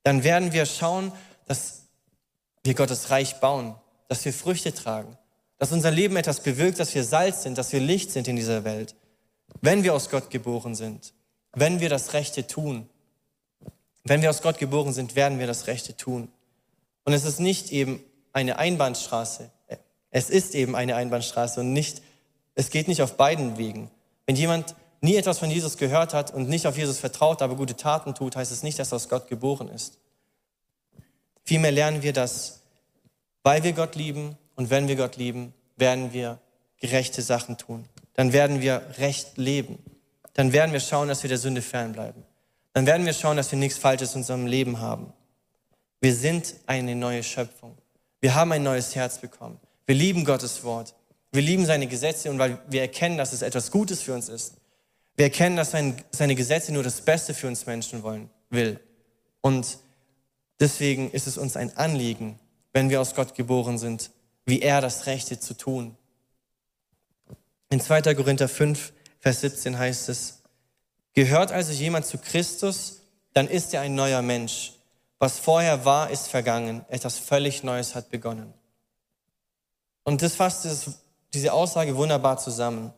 [0.03, 1.11] Dann werden wir schauen,
[1.47, 1.83] dass
[2.63, 3.75] wir Gottes Reich bauen,
[4.07, 5.17] dass wir Früchte tragen,
[5.57, 8.63] dass unser Leben etwas bewirkt, dass wir Salz sind, dass wir Licht sind in dieser
[8.63, 8.95] Welt.
[9.61, 11.13] Wenn wir aus Gott geboren sind,
[11.53, 12.87] wenn wir das Rechte tun,
[14.03, 16.29] wenn wir aus Gott geboren sind, werden wir das Rechte tun.
[17.03, 19.49] Und es ist nicht eben eine Einbahnstraße.
[20.11, 22.01] Es ist eben eine Einbahnstraße und nicht,
[22.55, 23.89] es geht nicht auf beiden Wegen.
[24.25, 27.75] Wenn jemand nie etwas von Jesus gehört hat und nicht auf Jesus vertraut, aber gute
[27.75, 29.97] Taten tut, heißt es nicht, dass er aus Gott geboren ist.
[31.47, 32.59] Vielmehr lernen wir, dass,
[33.41, 36.39] weil wir Gott lieben und wenn wir Gott lieben, werden wir
[36.81, 37.85] gerechte Sachen tun.
[38.15, 39.79] Dann werden wir recht leben.
[40.33, 42.21] Dann werden wir schauen, dass wir der Sünde fernbleiben.
[42.73, 45.13] Dann werden wir schauen, dass wir nichts Falsches in unserem Leben haben.
[46.01, 47.77] Wir sind eine neue Schöpfung.
[48.19, 49.57] Wir haben ein neues Herz bekommen.
[49.85, 50.95] Wir lieben Gottes Wort.
[51.31, 54.55] Wir lieben seine Gesetze und weil wir erkennen, dass es etwas Gutes für uns ist.
[55.15, 55.71] Wir erkennen, dass
[56.11, 58.81] seine Gesetze nur das Beste für uns Menschen wollen, will.
[59.39, 59.77] Und
[60.59, 62.39] deswegen ist es uns ein Anliegen,
[62.73, 64.11] wenn wir aus Gott geboren sind,
[64.45, 65.95] wie er das Rechte zu tun.
[67.69, 68.13] In 2.
[68.15, 70.41] Korinther 5, Vers 17 heißt es,
[71.13, 73.01] gehört also jemand zu Christus,
[73.33, 74.73] dann ist er ein neuer Mensch.
[75.19, 76.85] Was vorher war, ist vergangen.
[76.89, 78.53] Etwas völlig Neues hat begonnen.
[80.03, 80.65] Und das fasst
[81.33, 82.93] diese Aussage wunderbar zusammen.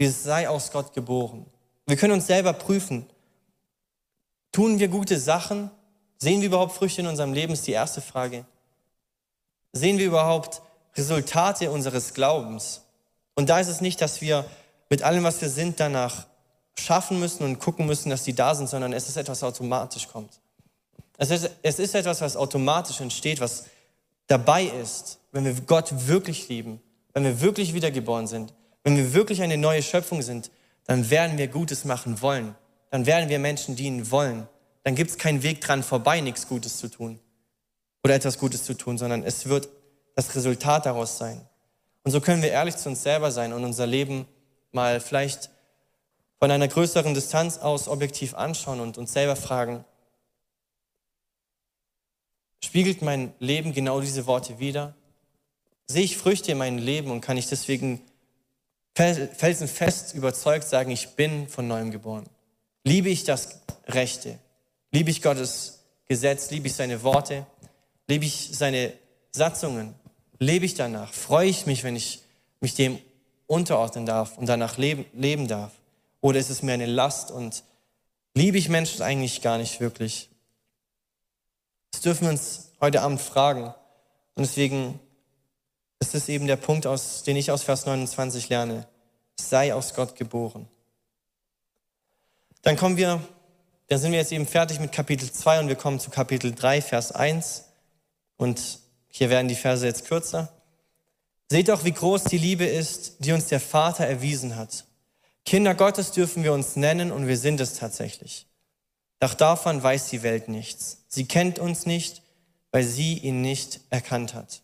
[0.00, 1.46] Dieses sei aus Gott geboren.
[1.86, 3.06] Wir können uns selber prüfen.
[4.52, 5.70] Tun wir gute Sachen?
[6.18, 8.44] Sehen wir überhaupt Früchte in unserem Leben, ist die erste Frage.
[9.72, 10.62] Sehen wir überhaupt
[10.96, 12.82] Resultate unseres Glaubens?
[13.34, 14.44] Und da ist es nicht, dass wir
[14.90, 16.26] mit allem, was wir sind, danach
[16.78, 20.08] schaffen müssen und gucken müssen, dass die da sind, sondern es ist etwas, was automatisch
[20.08, 20.40] kommt.
[21.16, 23.66] Es ist, es ist etwas, was automatisch entsteht, was
[24.26, 26.80] dabei ist, wenn wir Gott wirklich lieben,
[27.12, 28.54] wenn wir wirklich wiedergeboren sind,
[28.84, 30.50] wenn wir wirklich eine neue Schöpfung sind,
[30.84, 32.54] dann werden wir Gutes machen wollen.
[32.90, 34.48] Dann werden wir Menschen dienen wollen.
[34.88, 37.20] Dann gibt es keinen Weg dran vorbei, nichts Gutes zu tun
[38.02, 39.68] oder etwas Gutes zu tun, sondern es wird
[40.14, 41.46] das Resultat daraus sein.
[42.04, 44.26] Und so können wir ehrlich zu uns selber sein und unser Leben
[44.72, 45.50] mal vielleicht
[46.38, 49.84] von einer größeren Distanz aus objektiv anschauen und uns selber fragen,
[52.64, 54.94] Spiegelt mein Leben genau diese Worte wider?
[55.86, 58.00] Sehe ich Früchte in meinem Leben und kann ich deswegen
[58.94, 62.24] felsenfest überzeugt sagen, ich bin von neuem geboren?
[62.84, 64.38] Liebe ich das Rechte?
[64.90, 66.50] Liebe ich Gottes Gesetz?
[66.50, 67.46] Liebe ich seine Worte?
[68.06, 68.92] Liebe ich seine
[69.30, 69.94] Satzungen?
[70.38, 71.12] Lebe ich danach?
[71.12, 72.22] Freue ich mich, wenn ich
[72.60, 72.98] mich dem
[73.46, 75.72] unterordnen darf und danach leben, leben darf?
[76.20, 77.64] Oder ist es mir eine Last und
[78.34, 80.30] liebe ich Menschen eigentlich gar nicht wirklich?
[81.90, 83.74] Das dürfen wir uns heute Abend fragen.
[84.34, 85.00] Und deswegen
[86.00, 88.86] ist es eben der Punkt, aus, den ich aus Vers 29 lerne.
[89.38, 90.68] Sei aus Gott geboren.
[92.62, 93.22] Dann kommen wir
[93.88, 96.82] dann sind wir jetzt eben fertig mit Kapitel 2 und wir kommen zu Kapitel 3,
[96.82, 97.64] Vers 1.
[98.36, 100.52] Und hier werden die Verse jetzt kürzer.
[101.48, 104.84] Seht doch, wie groß die Liebe ist, die uns der Vater erwiesen hat.
[105.46, 108.46] Kinder Gottes dürfen wir uns nennen und wir sind es tatsächlich.
[109.20, 111.04] Doch davon weiß die Welt nichts.
[111.08, 112.22] Sie kennt uns nicht,
[112.70, 114.60] weil sie ihn nicht erkannt hat.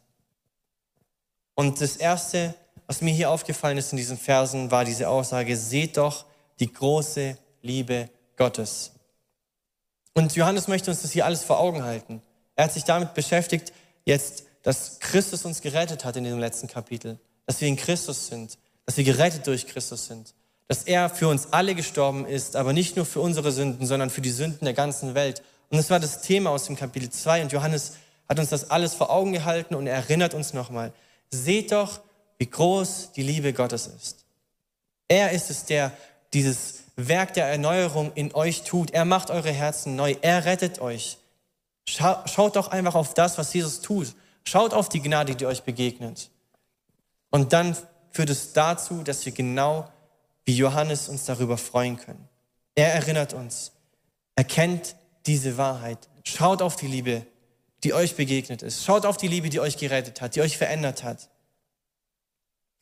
[1.54, 2.54] Und das Erste,
[2.86, 6.26] was mir hier aufgefallen ist in diesen Versen, war diese Aussage, seht doch
[6.60, 8.93] die große Liebe Gottes.
[10.14, 12.22] Und Johannes möchte uns das hier alles vor Augen halten.
[12.56, 13.72] Er hat sich damit beschäftigt,
[14.04, 18.56] jetzt, dass Christus uns gerettet hat in diesem letzten Kapitel, dass wir in Christus sind,
[18.86, 20.34] dass wir gerettet durch Christus sind,
[20.68, 24.20] dass er für uns alle gestorben ist, aber nicht nur für unsere Sünden, sondern für
[24.20, 25.42] die Sünden der ganzen Welt.
[25.68, 27.94] Und das war das Thema aus dem Kapitel 2 und Johannes
[28.28, 30.92] hat uns das alles vor Augen gehalten und er erinnert uns nochmal,
[31.30, 32.00] seht doch,
[32.38, 34.24] wie groß die Liebe Gottes ist.
[35.08, 35.92] Er ist es, der
[36.32, 38.92] dieses Werk der Erneuerung in euch tut.
[38.92, 40.14] Er macht eure Herzen neu.
[40.22, 41.18] Er rettet euch.
[41.86, 44.14] Schaut doch einfach auf das, was Jesus tut.
[44.44, 46.30] Schaut auf die Gnade, die euch begegnet.
[47.30, 47.76] Und dann
[48.10, 49.88] führt es dazu, dass wir genau
[50.44, 52.28] wie Johannes uns darüber freuen können.
[52.74, 53.72] Er erinnert uns.
[54.36, 56.08] Erkennt diese Wahrheit.
[56.24, 57.26] Schaut auf die Liebe,
[57.82, 58.84] die euch begegnet ist.
[58.84, 61.28] Schaut auf die Liebe, die euch gerettet hat, die euch verändert hat.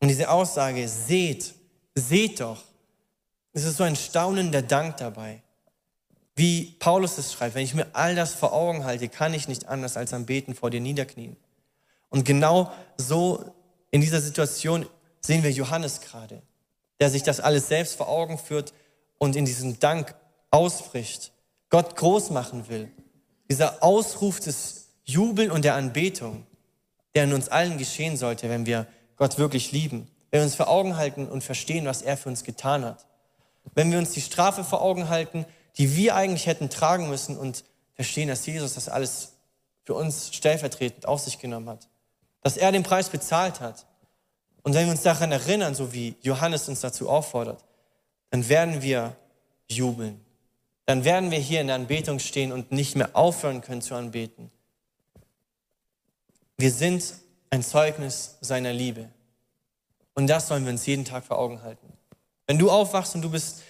[0.00, 1.54] Und diese Aussage, seht,
[1.94, 2.62] seht doch,
[3.52, 5.42] es ist so ein staunender Dank dabei.
[6.34, 9.68] Wie Paulus es schreibt, wenn ich mir all das vor Augen halte, kann ich nicht
[9.68, 11.36] anders als am Beten vor dir niederknien.
[12.08, 13.54] Und genau so
[13.90, 14.86] in dieser Situation
[15.20, 16.42] sehen wir Johannes gerade,
[17.00, 18.72] der sich das alles selbst vor Augen führt
[19.18, 20.14] und in diesem Dank
[20.50, 21.32] ausbricht,
[21.68, 22.90] Gott groß machen will.
[23.50, 26.46] Dieser Ausruf des Jubel und der Anbetung,
[27.14, 28.86] der in uns allen geschehen sollte, wenn wir
[29.16, 32.44] Gott wirklich lieben, wenn wir uns vor Augen halten und verstehen, was er für uns
[32.44, 33.06] getan hat.
[33.74, 35.46] Wenn wir uns die Strafe vor Augen halten,
[35.78, 39.32] die wir eigentlich hätten tragen müssen und verstehen, dass Jesus das alles
[39.84, 41.88] für uns stellvertretend auf sich genommen hat.
[42.42, 43.86] Dass er den Preis bezahlt hat.
[44.62, 47.64] Und wenn wir uns daran erinnern, so wie Johannes uns dazu auffordert,
[48.30, 49.16] dann werden wir
[49.68, 50.20] jubeln.
[50.86, 54.50] Dann werden wir hier in der Anbetung stehen und nicht mehr aufhören können zu anbeten.
[56.56, 57.14] Wir sind
[57.50, 59.08] ein Zeugnis seiner Liebe.
[60.14, 61.92] Und das sollen wir uns jeden Tag vor Augen halten.
[62.46, 63.62] Wenn du aufwachst und du bist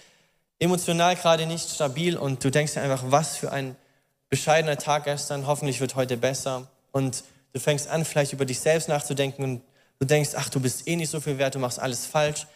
[0.59, 3.75] emotional gerade nicht stabil und du denkst dir einfach, was für ein
[4.29, 6.67] bescheidener Tag gestern, hoffentlich wird heute besser.
[6.91, 9.61] Und du fängst an, vielleicht über dich selbst nachzudenken und
[9.99, 12.47] du denkst, ach, du bist eh nicht so viel wert, du machst alles falsch.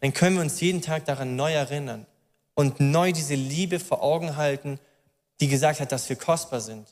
[0.00, 2.06] Dann können wir uns jeden Tag daran neu erinnern
[2.54, 4.80] und neu diese Liebe vor Augen halten,
[5.40, 6.88] die gesagt hat, dass wir kostbar sind.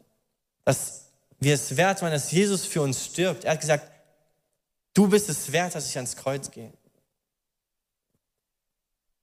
[0.65, 1.07] Dass
[1.41, 3.45] wir es wert waren, dass Jesus für uns stirbt.
[3.45, 3.91] Er hat gesagt,
[4.95, 6.73] du bist es wert, dass ich ans Kreuz gehe.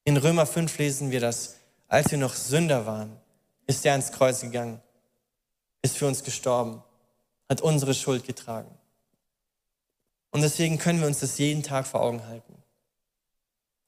[0.06, 1.56] In Römer 5 lesen wir das,
[1.88, 3.18] als wir noch Sünder waren,
[3.65, 4.80] ist er ans Kreuz gegangen,
[5.82, 6.84] ist für uns gestorben,
[7.50, 8.70] hat unsere Schuld getragen.
[10.30, 12.54] Und deswegen können wir uns das jeden Tag vor Augen halten.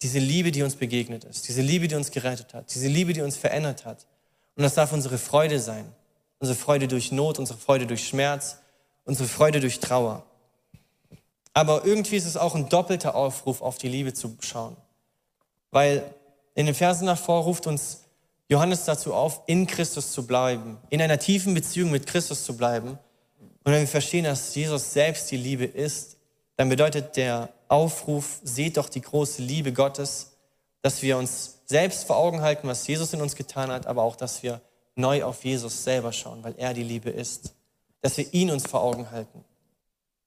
[0.02, 3.22] Diese Liebe, die uns begegnet ist, diese Liebe, die uns gerettet hat, diese Liebe, die
[3.22, 4.08] uns verändert hat.
[4.56, 5.86] Und das darf unsere Freude sein.
[6.40, 8.58] Unsere Freude durch Not, unsere Freude durch Schmerz,
[9.06, 10.26] unsere Freude durch Trauer.
[11.54, 14.78] Aber irgendwie ist es auch ein doppelter Aufruf, auf die Liebe zu schauen.
[15.72, 16.14] Weil
[16.56, 18.04] in den Versen davor ruft uns
[18.50, 22.98] Johannes dazu auf, in Christus zu bleiben, in einer tiefen Beziehung mit Christus zu bleiben.
[23.64, 26.18] Und wenn wir verstehen, dass Jesus selbst die Liebe ist,
[26.56, 30.38] dann bedeutet der Aufruf, seht doch die große Liebe Gottes,
[30.82, 34.16] dass wir uns selbst vor Augen halten, was Jesus in uns getan hat, aber auch,
[34.16, 34.62] dass wir
[34.96, 37.54] neu auf Jesus selber schauen, weil er die Liebe ist.
[38.02, 39.44] Dass wir ihn uns vor Augen halten.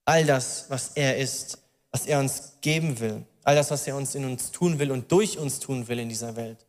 [0.05, 1.59] All das, was er ist,
[1.91, 5.11] was er uns geben will, All das, was er uns in uns tun will und
[5.11, 6.67] durch uns tun will in dieser Welt.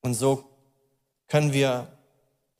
[0.00, 0.44] Und so
[1.28, 1.88] können wir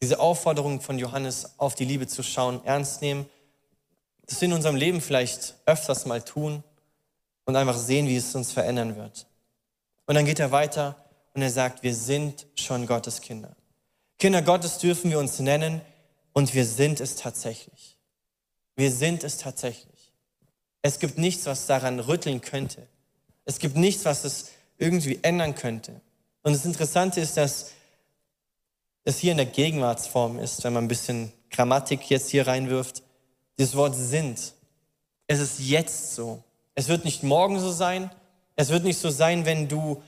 [0.01, 3.27] diese Aufforderung von Johannes auf die Liebe zu schauen ernst nehmen,
[4.27, 6.63] das in unserem Leben vielleicht öfters mal tun
[7.45, 9.27] und einfach sehen, wie es uns verändern wird.
[10.07, 10.97] Und dann geht er weiter
[11.35, 13.57] und er sagt, wir sind schon Gottes Kinder.
[14.19, 15.81] Kinder Gottes dürfen wir uns nennen
[16.33, 17.97] und wir sind es tatsächlich.
[18.77, 19.98] Wir sind es tatsächlich.
[20.89, 22.87] Es gibt nichts, was daran rütteln könnte.
[23.45, 26.01] Es gibt nichts, was es irgendwie ändern könnte.
[26.43, 27.73] Und das Interessante ist, dass
[29.05, 33.03] es hier in der Gegenwartsform ist, wenn man ein bisschen Grammatik jetzt hier reinwirft.
[33.59, 34.55] Dieses Wort sind.
[35.27, 36.43] Es ist jetzt so.
[36.75, 38.11] Es wird nicht morgen so sein.
[38.57, 40.03] Es wird nicht so sein, wenn du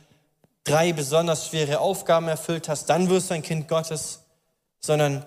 [0.65, 4.21] drei besonders schwere Aufgaben erfüllt hast, dann wirst du ein Kind Gottes,
[4.79, 5.27] sondern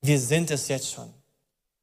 [0.00, 1.12] wir sind es jetzt schon.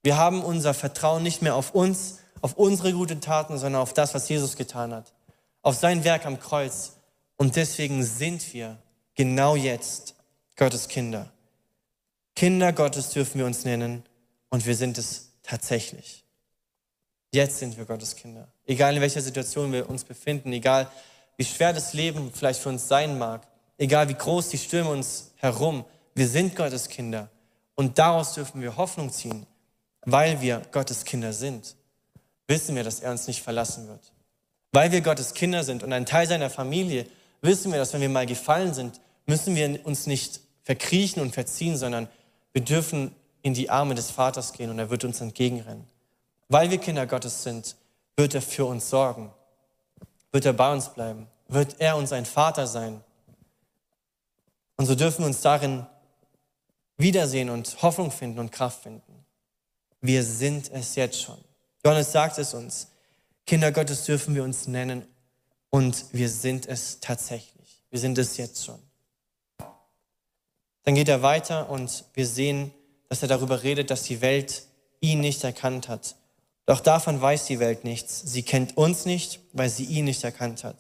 [0.04, 4.14] Wir haben unser Vertrauen nicht mehr auf uns, auf unsere guten Taten, sondern auf das,
[4.14, 5.14] was Jesus getan hat,
[5.62, 6.94] auf sein Werk am Kreuz.
[7.36, 8.78] Und deswegen sind wir
[9.16, 10.16] genau jetzt
[10.56, 11.32] Gottes Kinder.
[12.36, 14.04] Kinder Gottes dürfen wir uns nennen
[14.50, 16.24] und wir sind es tatsächlich.
[17.32, 18.48] Jetzt sind wir Gottes Kinder.
[18.66, 20.88] Egal in welcher Situation wir uns befinden, egal
[21.36, 25.32] wie schwer das Leben vielleicht für uns sein mag, egal wie groß die Stürme uns
[25.36, 25.86] herum,
[26.16, 27.30] wir sind Gottes Kinder.
[27.76, 29.46] Und daraus dürfen wir Hoffnung ziehen,
[30.02, 31.76] weil wir Gottes Kinder sind.
[32.48, 34.12] Wissen wir, dass er uns nicht verlassen wird.
[34.72, 37.06] Weil wir Gottes Kinder sind und ein Teil seiner Familie,
[37.42, 41.78] wissen wir, dass wenn wir mal gefallen sind, müssen wir uns nicht verkriechen und verziehen,
[41.78, 42.08] sondern
[42.54, 45.88] wir dürfen in die Arme des Vaters gehen und er wird uns entgegenrennen.
[46.50, 47.76] Weil wir Kinder Gottes sind,
[48.16, 49.32] wird er für uns sorgen,
[50.32, 53.02] wird er bei uns bleiben, wird er uns ein Vater sein.
[54.76, 55.86] Und so dürfen wir uns darin
[56.98, 59.26] wiedersehen und Hoffnung finden und Kraft finden.
[60.02, 61.38] Wir sind es jetzt schon.
[61.84, 62.88] Johannes sagt es uns.
[63.46, 65.06] Kinder Gottes dürfen wir uns nennen
[65.70, 67.84] und wir sind es tatsächlich.
[67.90, 68.80] Wir sind es jetzt schon.
[70.84, 72.74] Dann geht er weiter und wir sehen,
[73.10, 74.64] dass er darüber redet, dass die Welt
[75.00, 76.16] ihn nicht erkannt hat.
[76.66, 78.22] Doch davon weiß die Welt nichts.
[78.26, 80.76] Sie kennt uns nicht, weil sie ihn nicht erkannt hat.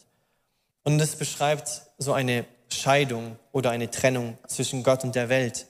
[0.83, 5.67] Und es beschreibt so eine Scheidung oder eine Trennung zwischen Gott und der Welt.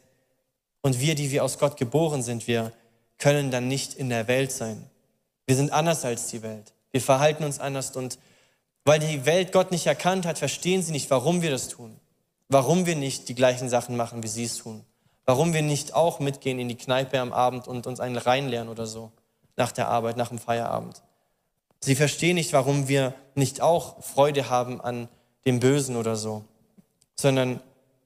[0.82, 2.71] Und wir, die wir aus Gott geboren sind, wir
[3.17, 4.89] können dann nicht in der Welt sein.
[5.47, 6.73] Wir sind anders als die Welt.
[6.91, 8.19] Wir verhalten uns anders und
[8.85, 11.99] weil die Welt Gott nicht erkannt hat, verstehen sie nicht, warum wir das tun.
[12.47, 14.85] Warum wir nicht die gleichen Sachen machen, wie sie es tun.
[15.25, 18.85] Warum wir nicht auch mitgehen in die Kneipe am Abend und uns einen reinlernen oder
[18.85, 19.11] so.
[19.57, 21.01] Nach der Arbeit, nach dem Feierabend.
[21.81, 25.09] Sie verstehen nicht, warum wir nicht auch Freude haben an
[25.45, 26.45] dem Bösen oder so.
[27.15, 27.61] Sondern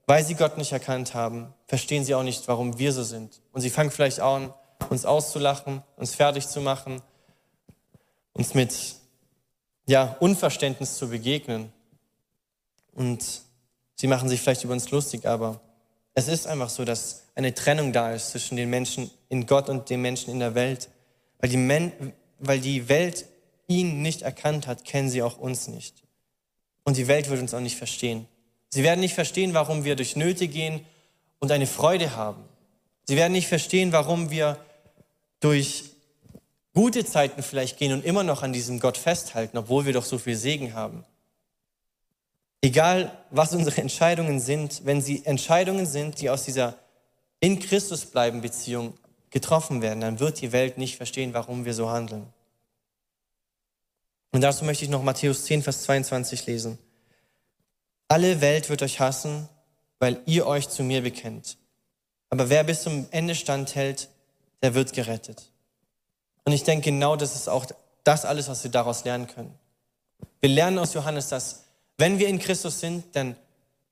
[0.08, 3.42] weil sie Gott nicht erkannt haben, verstehen sie auch nicht, warum wir so sind.
[3.52, 4.54] Und sie fangen vielleicht an,
[4.90, 7.02] uns auszulachen, uns fertig zu machen,
[8.34, 8.74] uns mit
[9.88, 11.72] ja, Unverständnis zu begegnen.
[12.94, 13.42] Und
[13.96, 15.60] sie machen sich vielleicht über uns lustig, aber
[16.14, 19.90] es ist einfach so, dass eine Trennung da ist zwischen den Menschen in Gott und
[19.90, 20.90] den Menschen in der Welt.
[21.40, 23.26] Weil die, Men weil die Welt
[23.68, 26.04] ihn nicht erkannt hat, kennen sie auch uns nicht.
[26.84, 28.28] Und die Welt wird uns auch nicht verstehen.
[28.70, 30.86] Sie werden nicht verstehen, warum wir durch Nöte gehen
[31.40, 32.44] und eine Freude haben.
[33.06, 34.58] Sie werden nicht verstehen, warum wir
[35.40, 35.91] durch
[36.74, 40.18] gute Zeiten vielleicht gehen und immer noch an diesem Gott festhalten, obwohl wir doch so
[40.18, 41.06] viel Segen haben.
[42.62, 46.78] Egal, was unsere Entscheidungen sind, wenn sie Entscheidungen sind, die aus dieser
[47.40, 48.94] in Christus bleiben Beziehung
[49.32, 52.28] getroffen werden, dann wird die Welt nicht verstehen, warum wir so handeln.
[54.32, 56.78] Und dazu möchte ich noch Matthäus 10, Vers 22 lesen.
[58.08, 59.50] Alle Welt wird euch hassen,
[60.00, 61.58] weil ihr euch zu mir bekennt.
[62.30, 64.10] Aber wer bis zum Ende standhält,
[64.62, 65.51] der wird gerettet.
[66.44, 67.66] Und ich denke, genau das ist auch
[68.04, 69.54] das alles, was wir daraus lernen können.
[70.40, 71.66] Wir lernen aus Johannes, dass
[71.98, 73.36] wenn wir in Christus sind, dann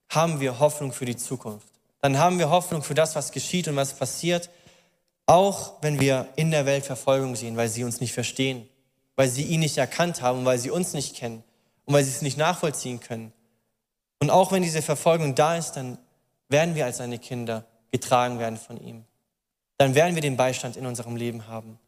[0.10, 1.68] haben wir Hoffnung für die Zukunft.
[2.02, 4.50] Dann haben wir Hoffnung für das, was geschieht und was passiert,
[5.28, 8.68] auch wenn wir in der Welt Verfolgung sehen, weil sie uns nicht verstehen,
[9.16, 11.44] weil sie ihn nicht erkannt haben, weil sie uns nicht kennen
[11.86, 13.32] und weil sie es nicht nachvollziehen können.
[14.20, 16.00] Und auch wenn diese Verfolgung da ist, dann
[16.48, 19.06] werden wir als seine Kinder getragen werden von ihm.
[19.78, 21.80] Dann werden wir den Beistand in unserem Leben haben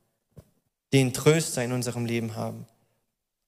[0.94, 2.66] den Tröster in unserem Leben haben.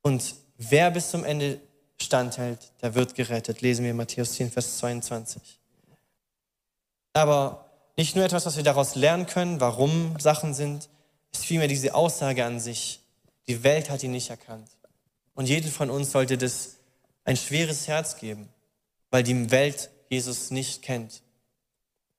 [0.01, 1.59] Und wer bis zum Ende
[2.01, 3.61] standhält, der wird gerettet.
[3.61, 5.59] Lesen wir Matthäus 10, Vers 22.
[7.13, 10.89] Aber nicht nur etwas, was wir daraus lernen können, warum Sachen sind,
[11.31, 13.01] ist vielmehr diese Aussage an sich.
[13.47, 14.69] Die Welt hat ihn nicht erkannt.
[15.35, 16.77] Und jedem von uns sollte das
[17.25, 18.49] ein schweres Herz geben,
[19.09, 21.21] weil die Welt Jesus nicht kennt.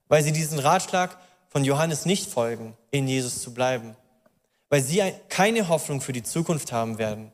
[0.09, 1.19] Weil sie diesen Ratschlag
[1.49, 3.97] von Johannes nicht folgen, in Jesus zu bleiben
[4.75, 7.31] weil sie keine Hoffnung für die Zukunft haben werden.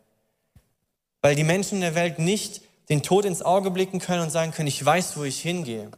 [1.23, 2.61] Weil die Menschen in der Welt nicht
[2.91, 5.91] den Tod ins Auge blicken können und sagen können, ich weiß, wo ich hingehe.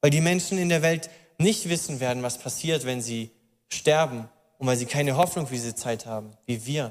[0.00, 1.08] Weil die Menschen in der Welt
[1.38, 3.30] nicht wissen werden, was passiert, wenn sie
[3.68, 6.86] sterben und weil sie keine Hoffnung für diese Zeit haben, wie wir.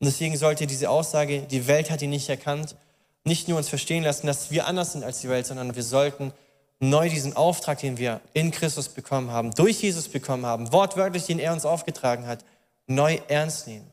[0.00, 2.76] Und deswegen sollte diese Aussage, die Welt hat ihn nicht erkannt,
[3.24, 6.34] nicht nur uns verstehen lassen, dass wir anders sind als die Welt, sondern wir sollten
[6.78, 11.38] neu diesen Auftrag, den wir in Christus bekommen haben, durch Jesus bekommen haben, wortwörtlich, den
[11.38, 12.44] er uns aufgetragen hat,
[12.88, 13.90] neu ernst nehmen.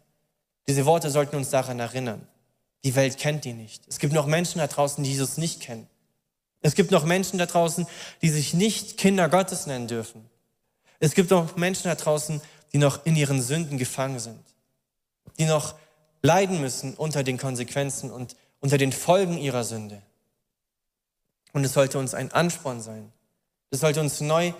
[0.67, 2.27] Diese Worte sollten uns daran erinnern.
[2.83, 3.83] Die Welt kennt die nicht.
[3.87, 5.87] Es gibt noch Menschen da draußen, die Jesus nicht kennen.
[6.61, 7.85] Es gibt noch Menschen da draußen,
[8.21, 10.27] die sich nicht Kinder Gottes nennen dürfen.
[10.99, 12.41] Es gibt noch Menschen da draußen,
[12.73, 14.43] die noch in ihren Sünden gefangen sind.
[15.37, 15.75] Die noch
[16.21, 20.01] leiden müssen unter den Konsequenzen und unter den Folgen ihrer Sünde.
[21.53, 23.11] Und es sollte uns ein Ansporn sein.
[23.69, 24.53] Es sollte uns neu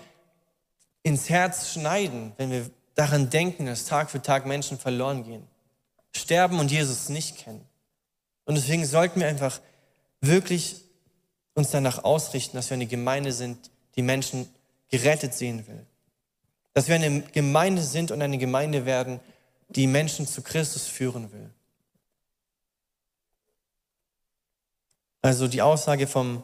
[1.04, 5.46] ins Herz schneiden, wenn wir daran denken, dass Tag für Tag Menschen verloren gehen,
[6.14, 7.66] sterben und Jesus nicht kennen.
[8.46, 9.60] Und deswegen sollten wir einfach
[10.22, 10.82] wirklich
[11.54, 14.48] uns danach ausrichten, dass wir eine Gemeinde sind, die Menschen
[14.90, 15.86] gerettet sehen will.
[16.74, 19.20] Dass wir eine Gemeinde sind und eine Gemeinde werden,
[19.70, 21.50] die Menschen zu Christus führen will.
[25.22, 26.44] Also die Aussage vom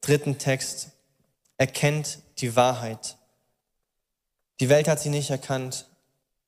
[0.00, 0.90] dritten Text,
[1.56, 3.15] erkennt die Wahrheit.
[4.60, 5.86] Die Welt hat sie nicht erkannt,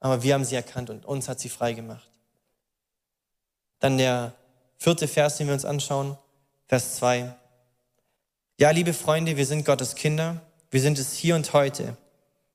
[0.00, 2.08] aber wir haben sie erkannt und uns hat sie frei gemacht.
[3.80, 4.34] Dann der
[4.76, 6.16] vierte Vers, den wir uns anschauen,
[6.66, 7.34] Vers 2.
[8.58, 10.40] Ja, liebe Freunde, wir sind Gottes Kinder,
[10.70, 11.96] wir sind es hier und heute.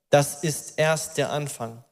[0.09, 1.83] Das ist erst der Anfang.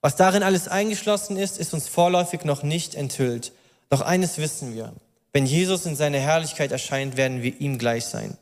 [0.00, 3.52] Was darin alles eingeschlossen ist, ist uns vorläufig noch nicht enthüllt.
[3.88, 4.92] Doch eines wissen wir.
[5.32, 8.36] Wenn Jesus in seiner Herrlichkeit erscheint, werden wir ihm gleich sein.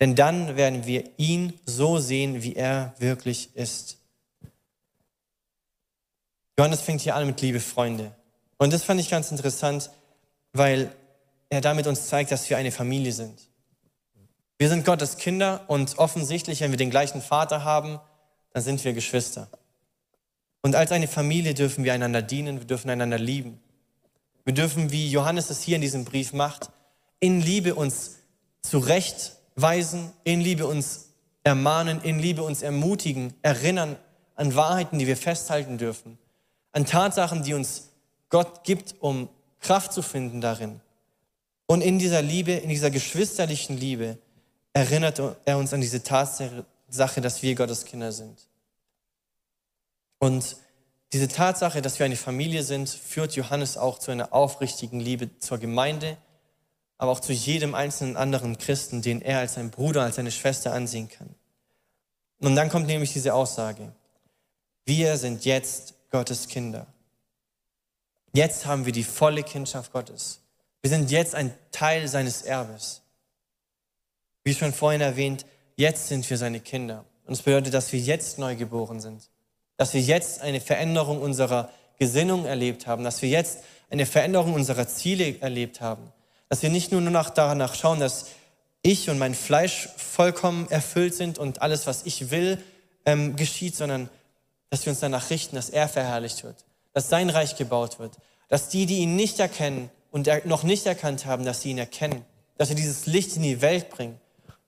[0.00, 3.98] Denn dann werden wir ihn so sehen, wie er wirklich ist.
[6.58, 8.14] Johannes fängt hier an mit Liebe Freunde.
[8.58, 9.90] Und das fand ich ganz interessant,
[10.52, 10.94] weil
[11.48, 13.48] er damit uns zeigt, dass wir eine Familie sind.
[14.58, 17.98] Wir sind Gottes Kinder und offensichtlich, wenn wir den gleichen Vater haben,
[18.52, 19.48] dann sind wir Geschwister.
[20.60, 23.60] Und als eine Familie dürfen wir einander dienen, wir dürfen einander lieben.
[24.44, 26.70] Wir dürfen, wie Johannes es hier in diesem Brief macht,
[27.18, 28.18] in Liebe uns
[28.62, 31.08] zurechtweisen, in Liebe uns
[31.44, 33.96] ermahnen, in Liebe uns ermutigen, erinnern
[34.36, 36.18] an Wahrheiten, die wir festhalten dürfen,
[36.72, 37.90] an Tatsachen, die uns
[38.28, 39.28] Gott gibt, um
[39.60, 40.80] Kraft zu finden darin.
[41.66, 44.18] Und in dieser Liebe, in dieser geschwisterlichen Liebe,
[44.72, 46.64] erinnert er uns an diese Tatsache,
[47.20, 48.48] dass wir Gottes Kinder sind.
[50.18, 50.56] Und
[51.12, 55.58] diese Tatsache, dass wir eine Familie sind, führt Johannes auch zu einer aufrichtigen Liebe zur
[55.58, 56.16] Gemeinde,
[56.96, 60.72] aber auch zu jedem einzelnen anderen Christen, den er als sein Bruder, als seine Schwester
[60.72, 61.34] ansehen kann.
[62.40, 63.92] Und dann kommt nämlich diese Aussage,
[64.84, 66.86] wir sind jetzt Gottes Kinder.
[68.34, 70.40] Jetzt haben wir die volle Kindschaft Gottes.
[70.82, 73.02] Wir sind jetzt ein Teil seines Erbes.
[74.44, 75.46] Wie schon vorhin erwähnt,
[75.76, 77.04] jetzt sind wir seine Kinder.
[77.26, 79.30] Und es bedeutet, dass wir jetzt neu geboren sind.
[79.76, 83.04] Dass wir jetzt eine Veränderung unserer Gesinnung erlebt haben.
[83.04, 83.60] Dass wir jetzt
[83.90, 86.12] eine Veränderung unserer Ziele erlebt haben.
[86.48, 88.26] Dass wir nicht nur noch danach schauen, dass
[88.82, 92.62] ich und mein Fleisch vollkommen erfüllt sind und alles, was ich will,
[93.06, 94.10] ähm, geschieht, sondern
[94.72, 96.64] dass wir uns danach richten, dass er verherrlicht wird,
[96.94, 98.16] dass sein Reich gebaut wird,
[98.48, 102.24] dass die, die ihn nicht erkennen und noch nicht erkannt haben, dass sie ihn erkennen,
[102.56, 104.18] dass wir dieses Licht in die Welt bringen,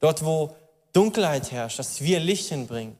[0.00, 0.55] dort wo
[0.92, 2.98] Dunkelheit herrscht, dass wir Licht hinbringen,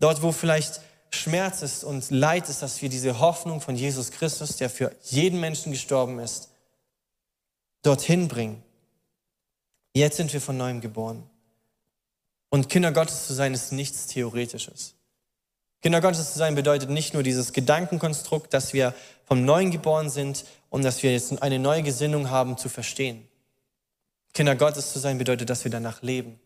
[0.00, 0.80] dort wo vielleicht
[1.10, 5.38] Schmerz ist und Leid ist, dass wir diese Hoffnung von Jesus Christus, der für jeden
[5.38, 6.48] Menschen gestorben ist,
[7.82, 8.64] dorthin bringen.
[9.94, 11.22] Jetzt sind wir von neuem geboren.
[12.48, 14.96] Und Kinder Gottes zu sein ist nichts Theoretisches.
[15.82, 20.44] Kinder Gottes zu sein bedeutet nicht nur dieses Gedankenkonstrukt, dass wir vom Neuen geboren sind
[20.70, 23.26] und dass wir jetzt eine neue Gesinnung haben zu verstehen.
[24.32, 26.38] Kinder Gottes zu sein bedeutet, dass wir danach leben.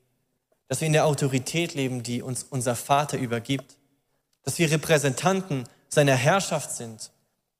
[0.68, 3.76] Dass wir in der Autorität leben, die uns unser Vater übergibt.
[4.42, 7.10] Dass wir Repräsentanten seiner Herrschaft sind.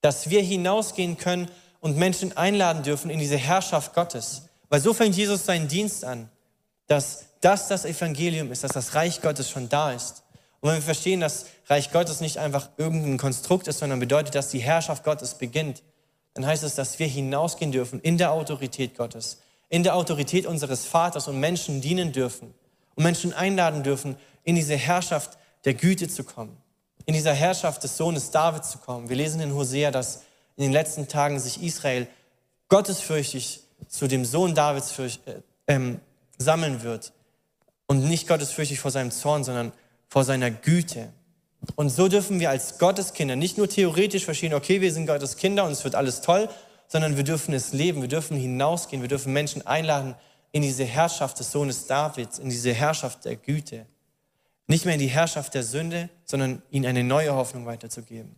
[0.01, 1.51] Dass wir hinausgehen können
[1.81, 4.49] und Menschen einladen dürfen in diese Herrschaft Gottes.
[4.71, 6.31] Weil so fängt Jesus seinen Dienst an,
[6.87, 10.23] dass das das Evangelium ist, dass das Reich Gottes schon da ist
[10.61, 14.49] und wenn wir verstehen, dass Reich Gottes nicht einfach irgendein Konstrukt ist, sondern bedeutet, dass
[14.49, 15.83] die Herrschaft Gottes beginnt,
[16.35, 20.85] dann heißt es, dass wir hinausgehen dürfen in der Autorität Gottes, in der Autorität unseres
[20.85, 22.55] Vaters und Menschen dienen dürfen
[22.95, 26.57] und Menschen einladen dürfen, in diese Herrschaft der Güte zu kommen,
[27.05, 29.09] in dieser Herrschaft des Sohnes Davids zu kommen.
[29.09, 30.23] Wir lesen in Hosea, dass
[30.57, 32.07] in den letzten Tagen sich Israel
[32.69, 35.11] gottesfürchtig zu dem Sohn Davids äh,
[35.67, 36.01] ähm,
[36.39, 37.13] sammeln wird
[37.87, 39.73] und nicht gottesfürchtig vor seinem Zorn, sondern
[40.09, 41.13] vor seiner Güte.
[41.75, 45.65] Und so dürfen wir als Gotteskinder nicht nur theoretisch verstehen, okay, wir sind Gottes Kinder
[45.65, 46.49] und es wird alles toll,
[46.87, 50.15] sondern wir dürfen es leben, wir dürfen hinausgehen, wir dürfen Menschen einladen
[50.53, 53.87] in diese Herrschaft des Sohnes Davids, in diese Herrschaft der Güte.
[54.69, 58.37] Nicht mehr in die Herrschaft der Sünde, sondern ihnen eine neue Hoffnung weiterzugeben.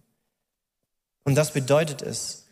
[1.25, 2.47] Und das bedeutet es,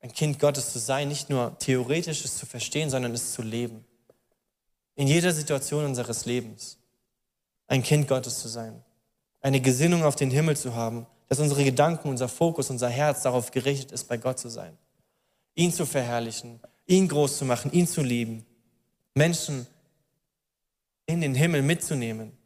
[0.00, 3.84] ein Kind Gottes zu sein, nicht nur theoretisch es zu verstehen, sondern es zu leben.
[4.96, 6.79] In jeder Situation unseres Lebens
[7.70, 8.82] ein Kind Gottes zu sein,
[9.40, 13.52] eine Gesinnung auf den Himmel zu haben, dass unsere Gedanken, unser Fokus, unser Herz darauf
[13.52, 14.76] gerichtet ist, bei Gott zu sein,
[15.54, 18.44] ihn zu verherrlichen, ihn groß zu machen, ihn zu lieben,
[19.14, 19.68] Menschen
[21.06, 22.36] in den Himmel mitzunehmen,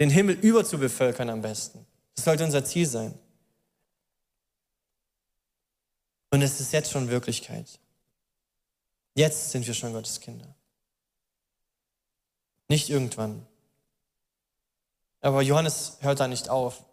[0.00, 1.84] den Himmel überzubevölkern am besten.
[2.16, 3.14] Das sollte unser Ziel sein.
[6.30, 7.78] Und es ist jetzt schon Wirklichkeit.
[9.14, 10.54] Jetzt sind wir schon Gottes Kinder.
[12.68, 13.46] Nicht irgendwann.
[15.20, 16.84] Aber Johannes hört da nicht auf.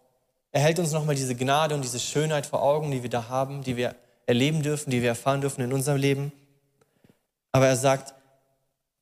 [0.52, 3.62] Er hält uns nochmal diese Gnade und diese Schönheit vor Augen, die wir da haben,
[3.62, 3.94] die wir
[4.26, 6.32] erleben dürfen, die wir erfahren dürfen in unserem Leben.
[7.52, 8.14] Aber er sagt,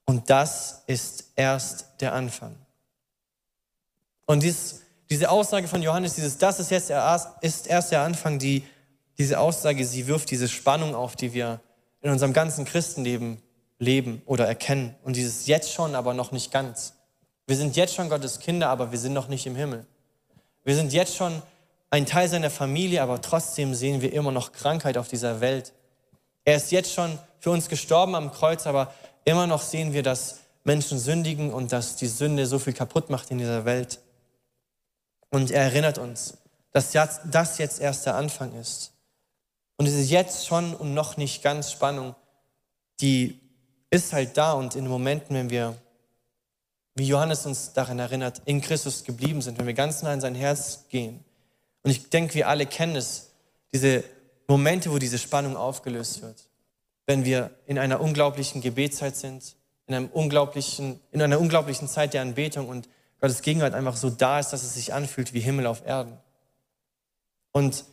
[0.05, 2.55] und das ist erst der Anfang.
[4.27, 8.39] Und dies, diese Aussage von Johannes, dieses, das ist jetzt der, ist erst der Anfang,
[8.39, 8.65] die,
[9.19, 11.61] diese Aussage, sie wirft diese Spannung auf, die wir
[12.03, 13.43] in unserem ganzen Christenleben
[13.79, 14.95] leben oder erkennen.
[15.03, 16.96] Und dieses jetzt schon, aber noch nicht ganz.
[17.47, 19.87] Wir sind jetzt schon Gottes Kinder, aber wir sind noch nicht im Himmel.
[20.65, 21.43] Wir sind jetzt schon
[21.91, 25.73] ein Teil seiner Familie, aber trotzdem sehen wir immer noch Krankheit auf dieser Welt.
[26.45, 28.93] Er ist jetzt schon für uns gestorben am Kreuz, aber
[29.25, 33.31] immer noch sehen wir, dass Menschen sündigen und dass die Sünde so viel kaputt macht
[33.31, 34.01] in dieser Welt.
[35.31, 36.39] Und er erinnert uns,
[36.73, 38.93] dass das jetzt erst der Anfang ist.
[39.77, 42.17] Und es ist jetzt schon und noch nicht ganz Spannung,
[43.01, 43.41] die
[43.91, 45.77] ist halt da und in Momenten, wenn wir,
[46.97, 50.35] wie Johannes uns daran erinnert, in Christus geblieben sind, wenn wir ganz nah in sein
[50.35, 51.23] Herz gehen.
[51.83, 53.31] Und ich denke, wir alle kennen es,
[53.73, 54.03] diese
[54.49, 56.49] Momente, wo diese Spannung aufgelöst wird.
[57.05, 62.23] Wenn wir in einer unglaublichen Gebetszeit sind, in, einem unglaublichen, in einer unglaublichen Zeit der
[62.23, 62.89] Anbetung und
[63.21, 66.17] Gottes Gegenwart einfach so da ist, dass es sich anfühlt wie Himmel auf Erden.
[67.53, 67.85] Und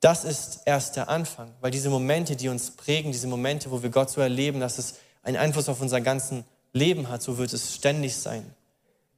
[0.00, 3.90] das ist erst der Anfang, weil diese Momente, die uns prägen, diese Momente, wo wir
[3.90, 7.74] Gott so erleben, dass es einen Einfluss auf unser ganzen Leben hat, so wird es
[7.74, 8.54] ständig sein.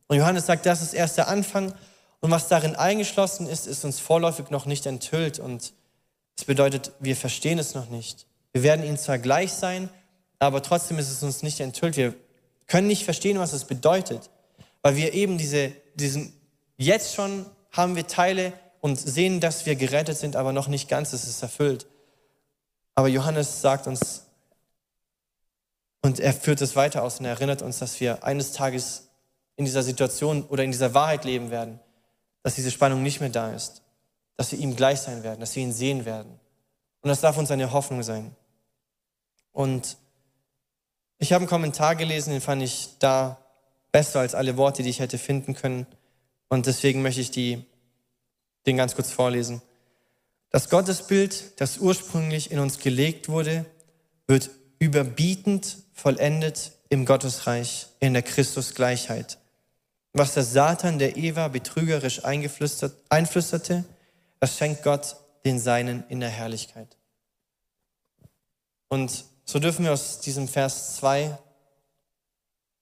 [0.09, 1.73] Und Johannes sagt, das ist erst der Anfang
[2.21, 5.73] und was darin eingeschlossen ist, ist uns vorläufig noch nicht enthüllt und
[6.37, 8.27] das bedeutet, wir verstehen es noch nicht.
[8.53, 9.89] Wir werden ihnen zwar gleich sein,
[10.39, 11.97] aber trotzdem ist es uns nicht enthüllt.
[11.97, 12.15] Wir
[12.67, 14.31] können nicht verstehen, was es bedeutet,
[14.83, 16.33] weil wir eben diese, diesen,
[16.77, 21.13] jetzt schon haben wir Teile und sehen, dass wir gerettet sind, aber noch nicht ganz,
[21.13, 21.87] es ist erfüllt.
[22.95, 24.24] Aber Johannes sagt uns,
[26.05, 29.09] und er führt es weiter aus und er erinnert uns, dass wir eines Tages
[29.57, 31.81] in dieser Situation oder in dieser Wahrheit leben werden,
[32.43, 33.81] dass diese Spannung nicht mehr da ist,
[34.37, 36.39] dass wir ihm gleich sein werden, dass wir ihn sehen werden.
[37.01, 38.37] Und das darf uns eine Hoffnung sein.
[39.51, 39.97] Und
[41.17, 43.39] ich habe einen Kommentar gelesen, den fand ich da
[43.91, 45.87] besser als alle Worte, die ich hätte finden können.
[46.51, 47.65] Und deswegen möchte ich die,
[48.67, 49.63] den ganz kurz vorlesen.
[50.51, 53.65] Das Gottesbild, das ursprünglich in uns gelegt wurde,
[54.27, 59.39] wird überbietend vollendet im Gottesreich in der Christusgleichheit.
[60.13, 63.85] Was der Satan der Eva betrügerisch einflüsterte,
[64.41, 66.97] das schenkt Gott den Seinen in der Herrlichkeit.
[68.89, 71.39] Und so dürfen wir aus diesem Vers 2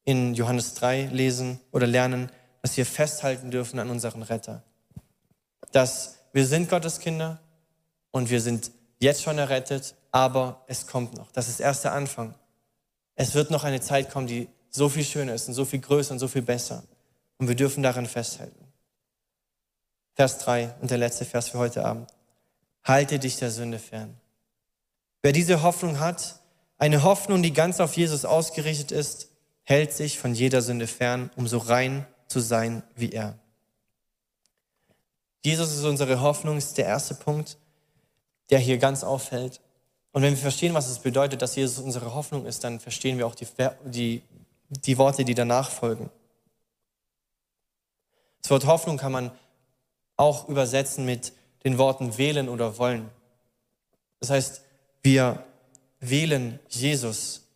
[0.05, 4.63] in Johannes 3 lesen oder lernen, dass wir festhalten dürfen an unseren Retter.
[5.71, 7.41] Dass wir sind Gottes Kinder
[8.11, 11.33] und wir sind jetzt schon errettet, aber es kommt noch.
[11.33, 12.35] Das ist erst der Anfang.
[13.15, 16.13] Es wird noch eine Zeit kommen, die so viel schöner ist und so viel größer
[16.13, 16.83] und so viel besser.
[17.39, 18.65] Und wir dürfen daran festhalten.
[20.15, 22.11] Vers 3 und der letzte Vers für heute Abend.
[22.85, 24.17] Halte dich der Sünde fern.
[25.23, 26.41] Wer diese Hoffnung hat,
[26.79, 29.29] eine Hoffnung, die ganz auf Jesus ausgerichtet ist,
[29.63, 33.39] hält sich von jeder Sünde fern, um so rein zu sein wie er.
[35.45, 37.57] Jesus ist unsere Hoffnung, ist der erste Punkt,
[38.51, 39.61] der hier ganz auffällt.
[40.13, 43.27] Und wenn wir verstehen, was es bedeutet, dass Jesus unsere Hoffnung ist, dann verstehen wir
[43.27, 43.47] auch die,
[43.87, 44.23] die,
[44.69, 46.11] die Worte, die danach folgen.
[48.43, 49.31] Das Wort Hoffnung kann man
[50.17, 51.33] auch übersetzen mit
[51.65, 53.09] den Worten wählen oder wollen.
[54.21, 54.63] Das heißt,
[55.03, 55.45] wir
[56.01, 57.47] wählen Jesus.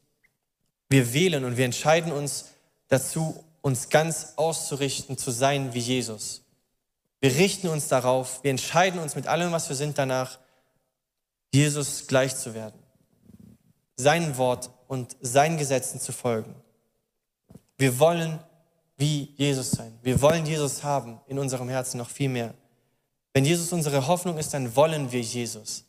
[0.89, 2.53] Wir wählen und wir entscheiden uns
[2.89, 6.43] dazu, uns ganz auszurichten, zu sein wie Jesus.
[7.21, 10.39] Wir richten uns darauf, wir entscheiden uns mit allem, was wir sind, danach,
[11.53, 12.79] Jesus gleich zu werden,
[13.97, 16.55] sein Wort und seinen Gesetzen zu folgen.
[17.79, 18.39] Wir wollen
[18.97, 19.99] wie Jesus sein.
[20.03, 22.55] Wir wollen Jesus haben in unserem Herzen noch viel mehr.
[23.33, 25.85] Wenn Jesus unsere Hoffnung ist, dann wollen wir Jesus.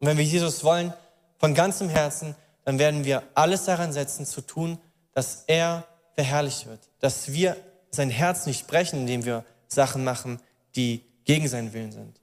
[0.00, 0.92] Und wenn wir Jesus wollen
[1.38, 2.34] von ganzem Herzen,
[2.64, 4.78] dann werden wir alles daran setzen zu tun,
[5.12, 5.84] dass er
[6.14, 7.56] verherrlicht wird, dass wir
[7.90, 10.40] sein Herz nicht brechen, indem wir Sachen machen,
[10.74, 12.20] die gegen seinen Willen sind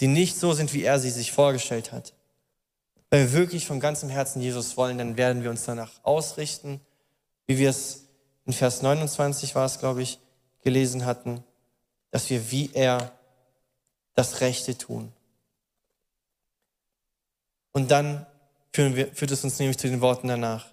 [0.00, 2.14] die nicht so sind, wie er sie sich vorgestellt hat.
[3.10, 6.80] Wenn wir wirklich von ganzem Herzen Jesus wollen, dann werden wir uns danach ausrichten,
[7.46, 8.06] wie wir es
[8.46, 10.18] in Vers 29 war es, glaube ich,
[10.62, 11.44] gelesen hatten,
[12.10, 13.12] dass wir wie er
[14.14, 15.12] das Rechte tun.
[17.72, 18.26] Und dann
[18.72, 20.72] wir, führt es uns nämlich zu den Worten danach.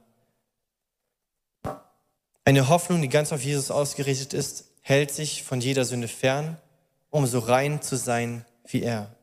[2.45, 6.57] Eine Hoffnung, die ganz auf Jesus ausgerichtet ist, hält sich von jeder Sünde fern,
[7.09, 9.16] um so rein zu sein wie er.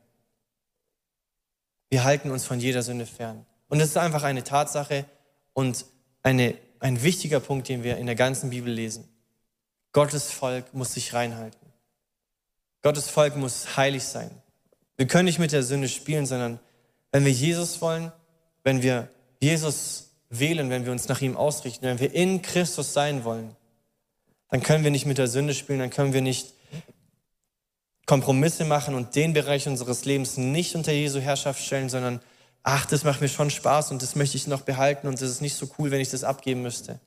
[1.89, 3.45] Wir halten uns von jeder Sünde fern.
[3.67, 5.05] Und das ist einfach eine Tatsache
[5.53, 5.85] und
[6.23, 9.07] eine, ein wichtiger Punkt, den wir in der ganzen Bibel lesen.
[9.91, 11.71] Gottes Volk muss sich reinhalten.
[12.81, 14.29] Gottes Volk muss heilig sein.
[14.97, 16.59] Wir können nicht mit der Sünde spielen, sondern
[17.11, 18.11] wenn wir Jesus wollen,
[18.63, 19.09] wenn wir
[19.39, 23.55] Jesus wählen, wenn wir uns nach ihm ausrichten, wenn wir in Christus sein wollen,
[24.49, 26.54] dann können wir nicht mit der Sünde spielen, dann können wir nicht
[28.05, 32.21] Kompromisse machen und den Bereich unseres Lebens nicht unter Jesu Herrschaft stellen, sondern
[32.63, 35.41] ach, das macht mir schon Spaß und das möchte ich noch behalten und das ist
[35.41, 36.99] nicht so cool, wenn ich das abgeben müsste,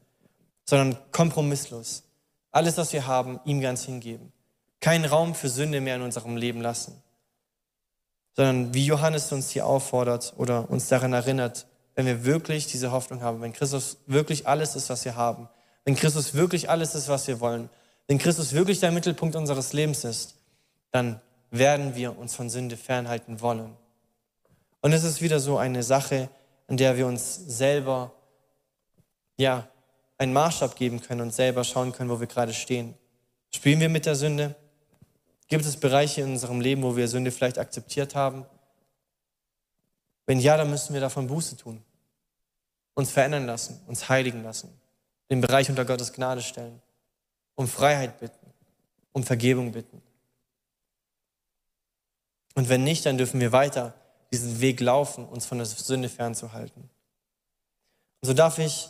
[0.64, 2.05] sondern kompromisslos.
[2.51, 4.32] Alles, was wir haben, ihm ganz hingeben.
[4.80, 7.03] Keinen Raum für Sünde mehr in unserem Leben lassen,
[8.36, 13.22] sondern wie Johannes uns hier auffordert oder uns daran erinnert, wenn wir wirklich diese Hoffnung
[13.22, 15.49] haben, wenn Christus wirklich alles ist, was wir haben,
[15.84, 17.68] wenn Christus wirklich alles ist, was wir wollen,
[18.07, 20.38] wenn Christus wirklich der Mittelpunkt unseres Lebens ist,
[20.91, 21.20] dann
[21.51, 23.76] werden wir uns von Sünde fernhalten wollen.
[24.80, 26.28] Und es ist wieder so eine Sache,
[26.68, 28.12] in der wir uns selber,
[29.36, 29.68] ja,
[30.18, 32.95] einen Maßstab geben können und selber schauen können, wo wir gerade stehen.
[33.55, 34.57] Spielen wir mit der Sünde?
[35.47, 38.45] Gibt es Bereiche in unserem Leben, wo wir Sünde vielleicht akzeptiert haben?
[40.26, 41.82] Wenn ja, dann müssen wir davon Buße tun,
[42.95, 44.68] uns verändern lassen, uns heiligen lassen,
[45.30, 46.82] den Bereich unter Gottes Gnade stellen,
[47.55, 48.53] um Freiheit bitten,
[49.12, 50.03] um Vergebung bitten.
[52.59, 53.94] Und wenn nicht, dann dürfen wir weiter
[54.32, 56.90] diesen Weg laufen, uns von der Sünde fernzuhalten.
[58.20, 58.88] Und so darf ich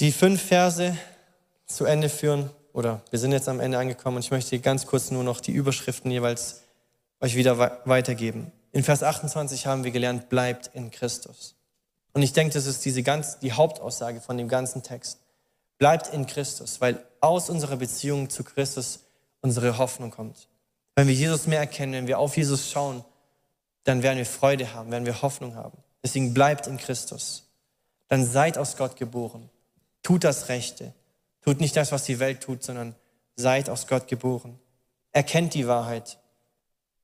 [0.00, 0.96] die fünf Verse
[1.66, 5.10] zu Ende führen, oder wir sind jetzt am Ende angekommen und ich möchte ganz kurz
[5.10, 6.62] nur noch die Überschriften jeweils
[7.20, 8.50] euch wieder weitergeben.
[8.72, 11.56] In Vers 28 haben wir gelernt, bleibt in Christus.
[12.14, 15.18] Und ich denke, das ist diese ganz, die Hauptaussage von dem ganzen Text.
[15.76, 19.00] Bleibt in Christus, weil aus unserer Beziehung zu Christus
[19.42, 20.48] unsere Hoffnung kommt.
[21.00, 23.02] Wenn wir Jesus mehr erkennen, wenn wir auf Jesus schauen,
[23.84, 25.78] dann werden wir Freude haben, werden wir Hoffnung haben.
[26.02, 27.48] Deswegen bleibt in Christus.
[28.08, 29.48] Dann seid aus Gott geboren.
[30.02, 30.92] Tut das Rechte.
[31.40, 32.94] Tut nicht das, was die Welt tut, sondern
[33.34, 34.58] seid aus Gott geboren.
[35.10, 36.18] Erkennt die Wahrheit.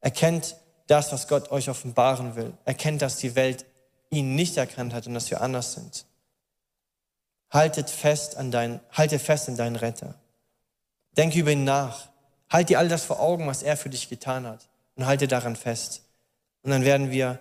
[0.02, 0.56] Erkennt
[0.88, 2.52] das, was Gott euch offenbaren will.
[2.66, 3.64] Erkennt, dass die Welt
[4.10, 6.04] ihn nicht erkannt hat und dass wir anders sind.
[7.48, 10.16] Haltet fest an dein, halte fest an deinen Retter.
[11.16, 12.10] Denke über ihn nach.
[12.50, 15.56] Halt dir all das vor Augen, was er für dich getan hat und halte daran
[15.56, 16.02] fest.
[16.62, 17.38] Und dann werden wir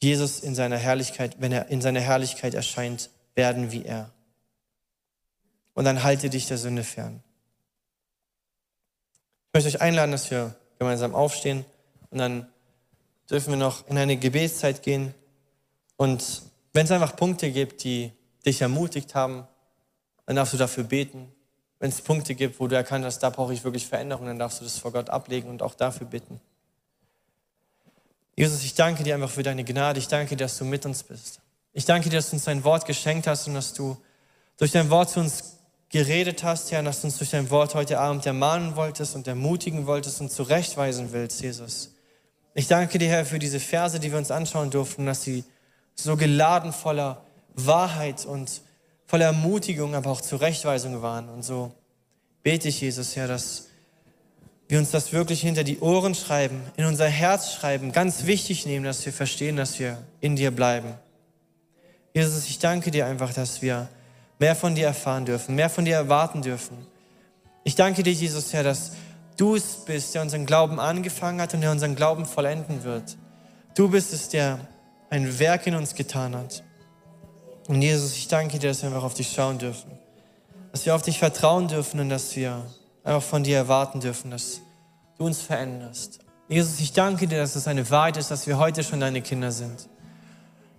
[0.00, 4.10] Jesus in seiner Herrlichkeit, wenn er in seiner Herrlichkeit erscheint, werden wie er.
[5.74, 7.22] Und dann halte dich der Sünde fern.
[9.48, 11.64] Ich möchte euch einladen, dass wir gemeinsam aufstehen
[12.10, 12.48] und dann
[13.30, 15.14] dürfen wir noch in eine Gebetszeit gehen.
[15.96, 18.12] Und wenn es einfach Punkte gibt, die
[18.46, 19.46] dich ermutigt haben,
[20.26, 21.32] dann darfst du dafür beten.
[21.80, 24.60] Wenn es Punkte gibt, wo du erkannt hast, da brauche ich wirklich Veränderung, dann darfst
[24.60, 26.40] du das vor Gott ablegen und auch dafür bitten.
[28.34, 29.98] Jesus, ich danke dir einfach für deine Gnade.
[29.98, 31.40] Ich danke dir, dass du mit uns bist.
[31.72, 33.96] Ich danke dir, dass du uns dein Wort geschenkt hast und dass du
[34.56, 35.58] durch dein Wort zu uns
[35.88, 39.86] geredet hast, Herr, dass du uns durch dein Wort heute Abend ermahnen wolltest und ermutigen
[39.86, 41.94] wolltest und zurechtweisen willst, Jesus.
[42.54, 45.44] Ich danke dir, Herr, für diese Verse, die wir uns anschauen durften, dass sie
[45.94, 47.24] so geladen voller
[47.54, 48.62] Wahrheit und
[49.08, 51.30] voller Ermutigung, aber auch Zurechtweisung waren.
[51.30, 51.72] Und so
[52.42, 53.68] bete ich, Jesus, Herr, dass
[54.68, 58.84] wir uns das wirklich hinter die Ohren schreiben, in unser Herz schreiben, ganz wichtig nehmen,
[58.84, 60.92] dass wir verstehen, dass wir in dir bleiben.
[62.12, 63.88] Jesus, ich danke dir einfach, dass wir
[64.38, 66.76] mehr von dir erfahren dürfen, mehr von dir erwarten dürfen.
[67.64, 68.92] Ich danke dir, Jesus, Herr, dass
[69.38, 73.16] du es bist, der unseren Glauben angefangen hat und der unseren Glauben vollenden wird.
[73.74, 74.60] Du bist es, der
[75.08, 76.62] ein Werk in uns getan hat.
[77.68, 79.92] Und Jesus, ich danke dir, dass wir einfach auf dich schauen dürfen.
[80.72, 82.64] Dass wir auf dich vertrauen dürfen und dass wir
[83.04, 84.62] einfach von dir erwarten dürfen, dass
[85.18, 86.20] du uns veränderst.
[86.48, 89.52] Jesus, ich danke dir, dass es eine Wahrheit ist, dass wir heute schon deine Kinder
[89.52, 89.86] sind.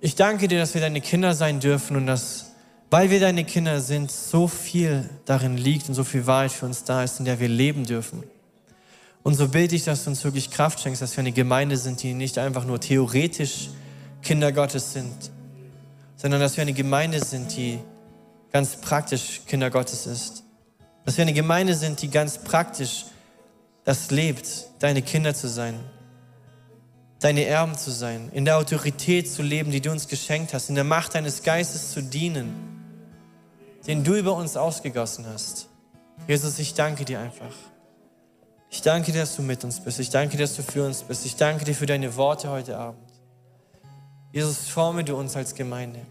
[0.01, 2.53] Ich danke dir, dass wir deine Kinder sein dürfen und dass,
[2.89, 6.85] weil wir deine Kinder sind, so viel darin liegt und so viel Wahrheit für uns
[6.85, 8.23] da ist, in der wir leben dürfen.
[9.21, 12.01] Und so bete ich, dass du uns wirklich Kraft schenkst, dass wir eine Gemeinde sind,
[12.01, 13.69] die nicht einfach nur theoretisch
[14.23, 15.13] Kinder Gottes sind,
[16.19, 17.79] sondern dass wir eine Gemeinde sind, die
[18.51, 20.43] ganz praktisch Kinder Gottes ist.
[21.05, 23.05] Dass wir eine Gemeinde sind, die ganz praktisch
[23.85, 25.79] das lebt, deine Kinder zu sein,
[27.21, 30.75] deine Erben zu sein, in der Autorität zu leben, die du uns geschenkt hast, in
[30.75, 32.53] der Macht deines Geistes zu dienen,
[33.87, 35.69] den du über uns ausgegossen hast.
[36.27, 37.55] Jesus, ich danke dir einfach.
[38.69, 39.99] Ich danke dir, dass du mit uns bist.
[39.99, 41.25] Ich danke dir, dass du für uns bist.
[41.25, 43.08] Ich danke dir für deine Worte heute Abend.
[44.31, 46.01] Jesus, forme du uns als Gemeinde.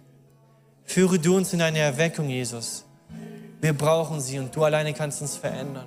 [0.85, 2.85] Führe du uns in eine Erweckung, Jesus.
[3.61, 5.87] Wir brauchen sie und du alleine kannst uns verändern.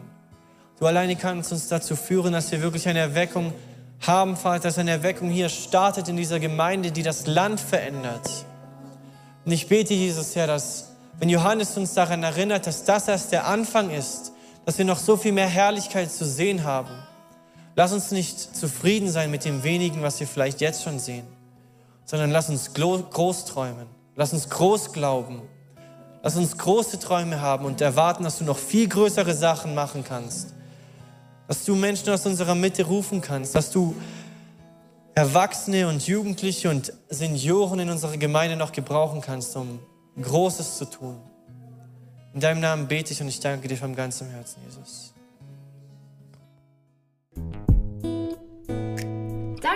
[0.80, 3.54] Du alleine kannst uns dazu führen, dass wir wirklich eine Erweckung
[4.00, 8.30] haben, Vater, dass eine Erweckung hier startet in dieser Gemeinde, die das Land verändert.
[9.46, 13.46] Und ich bete, Jesus, Herr, dass, wenn Johannes uns daran erinnert, dass das erst der
[13.46, 14.32] Anfang ist,
[14.66, 16.96] dass wir noch so viel mehr Herrlichkeit zu sehen haben.
[17.76, 21.41] Lass uns nicht zufrieden sein mit dem wenigen, was wir vielleicht jetzt schon sehen
[22.06, 23.88] sondern lass uns groß träumen.
[24.16, 25.42] Lass uns groß glauben.
[26.24, 30.54] Lass uns große Träume haben und erwarten, dass du noch viel größere Sachen machen kannst.
[31.48, 33.94] dass du Menschen aus unserer Mitte rufen kannst, dass du
[35.16, 39.80] Erwachsene und Jugendliche und Senioren in unserer Gemeinde noch gebrauchen kannst, um
[40.22, 41.18] Großes zu tun.
[42.34, 45.11] In deinem Namen bete ich und ich danke dir vom ganzen Herzen, Jesus.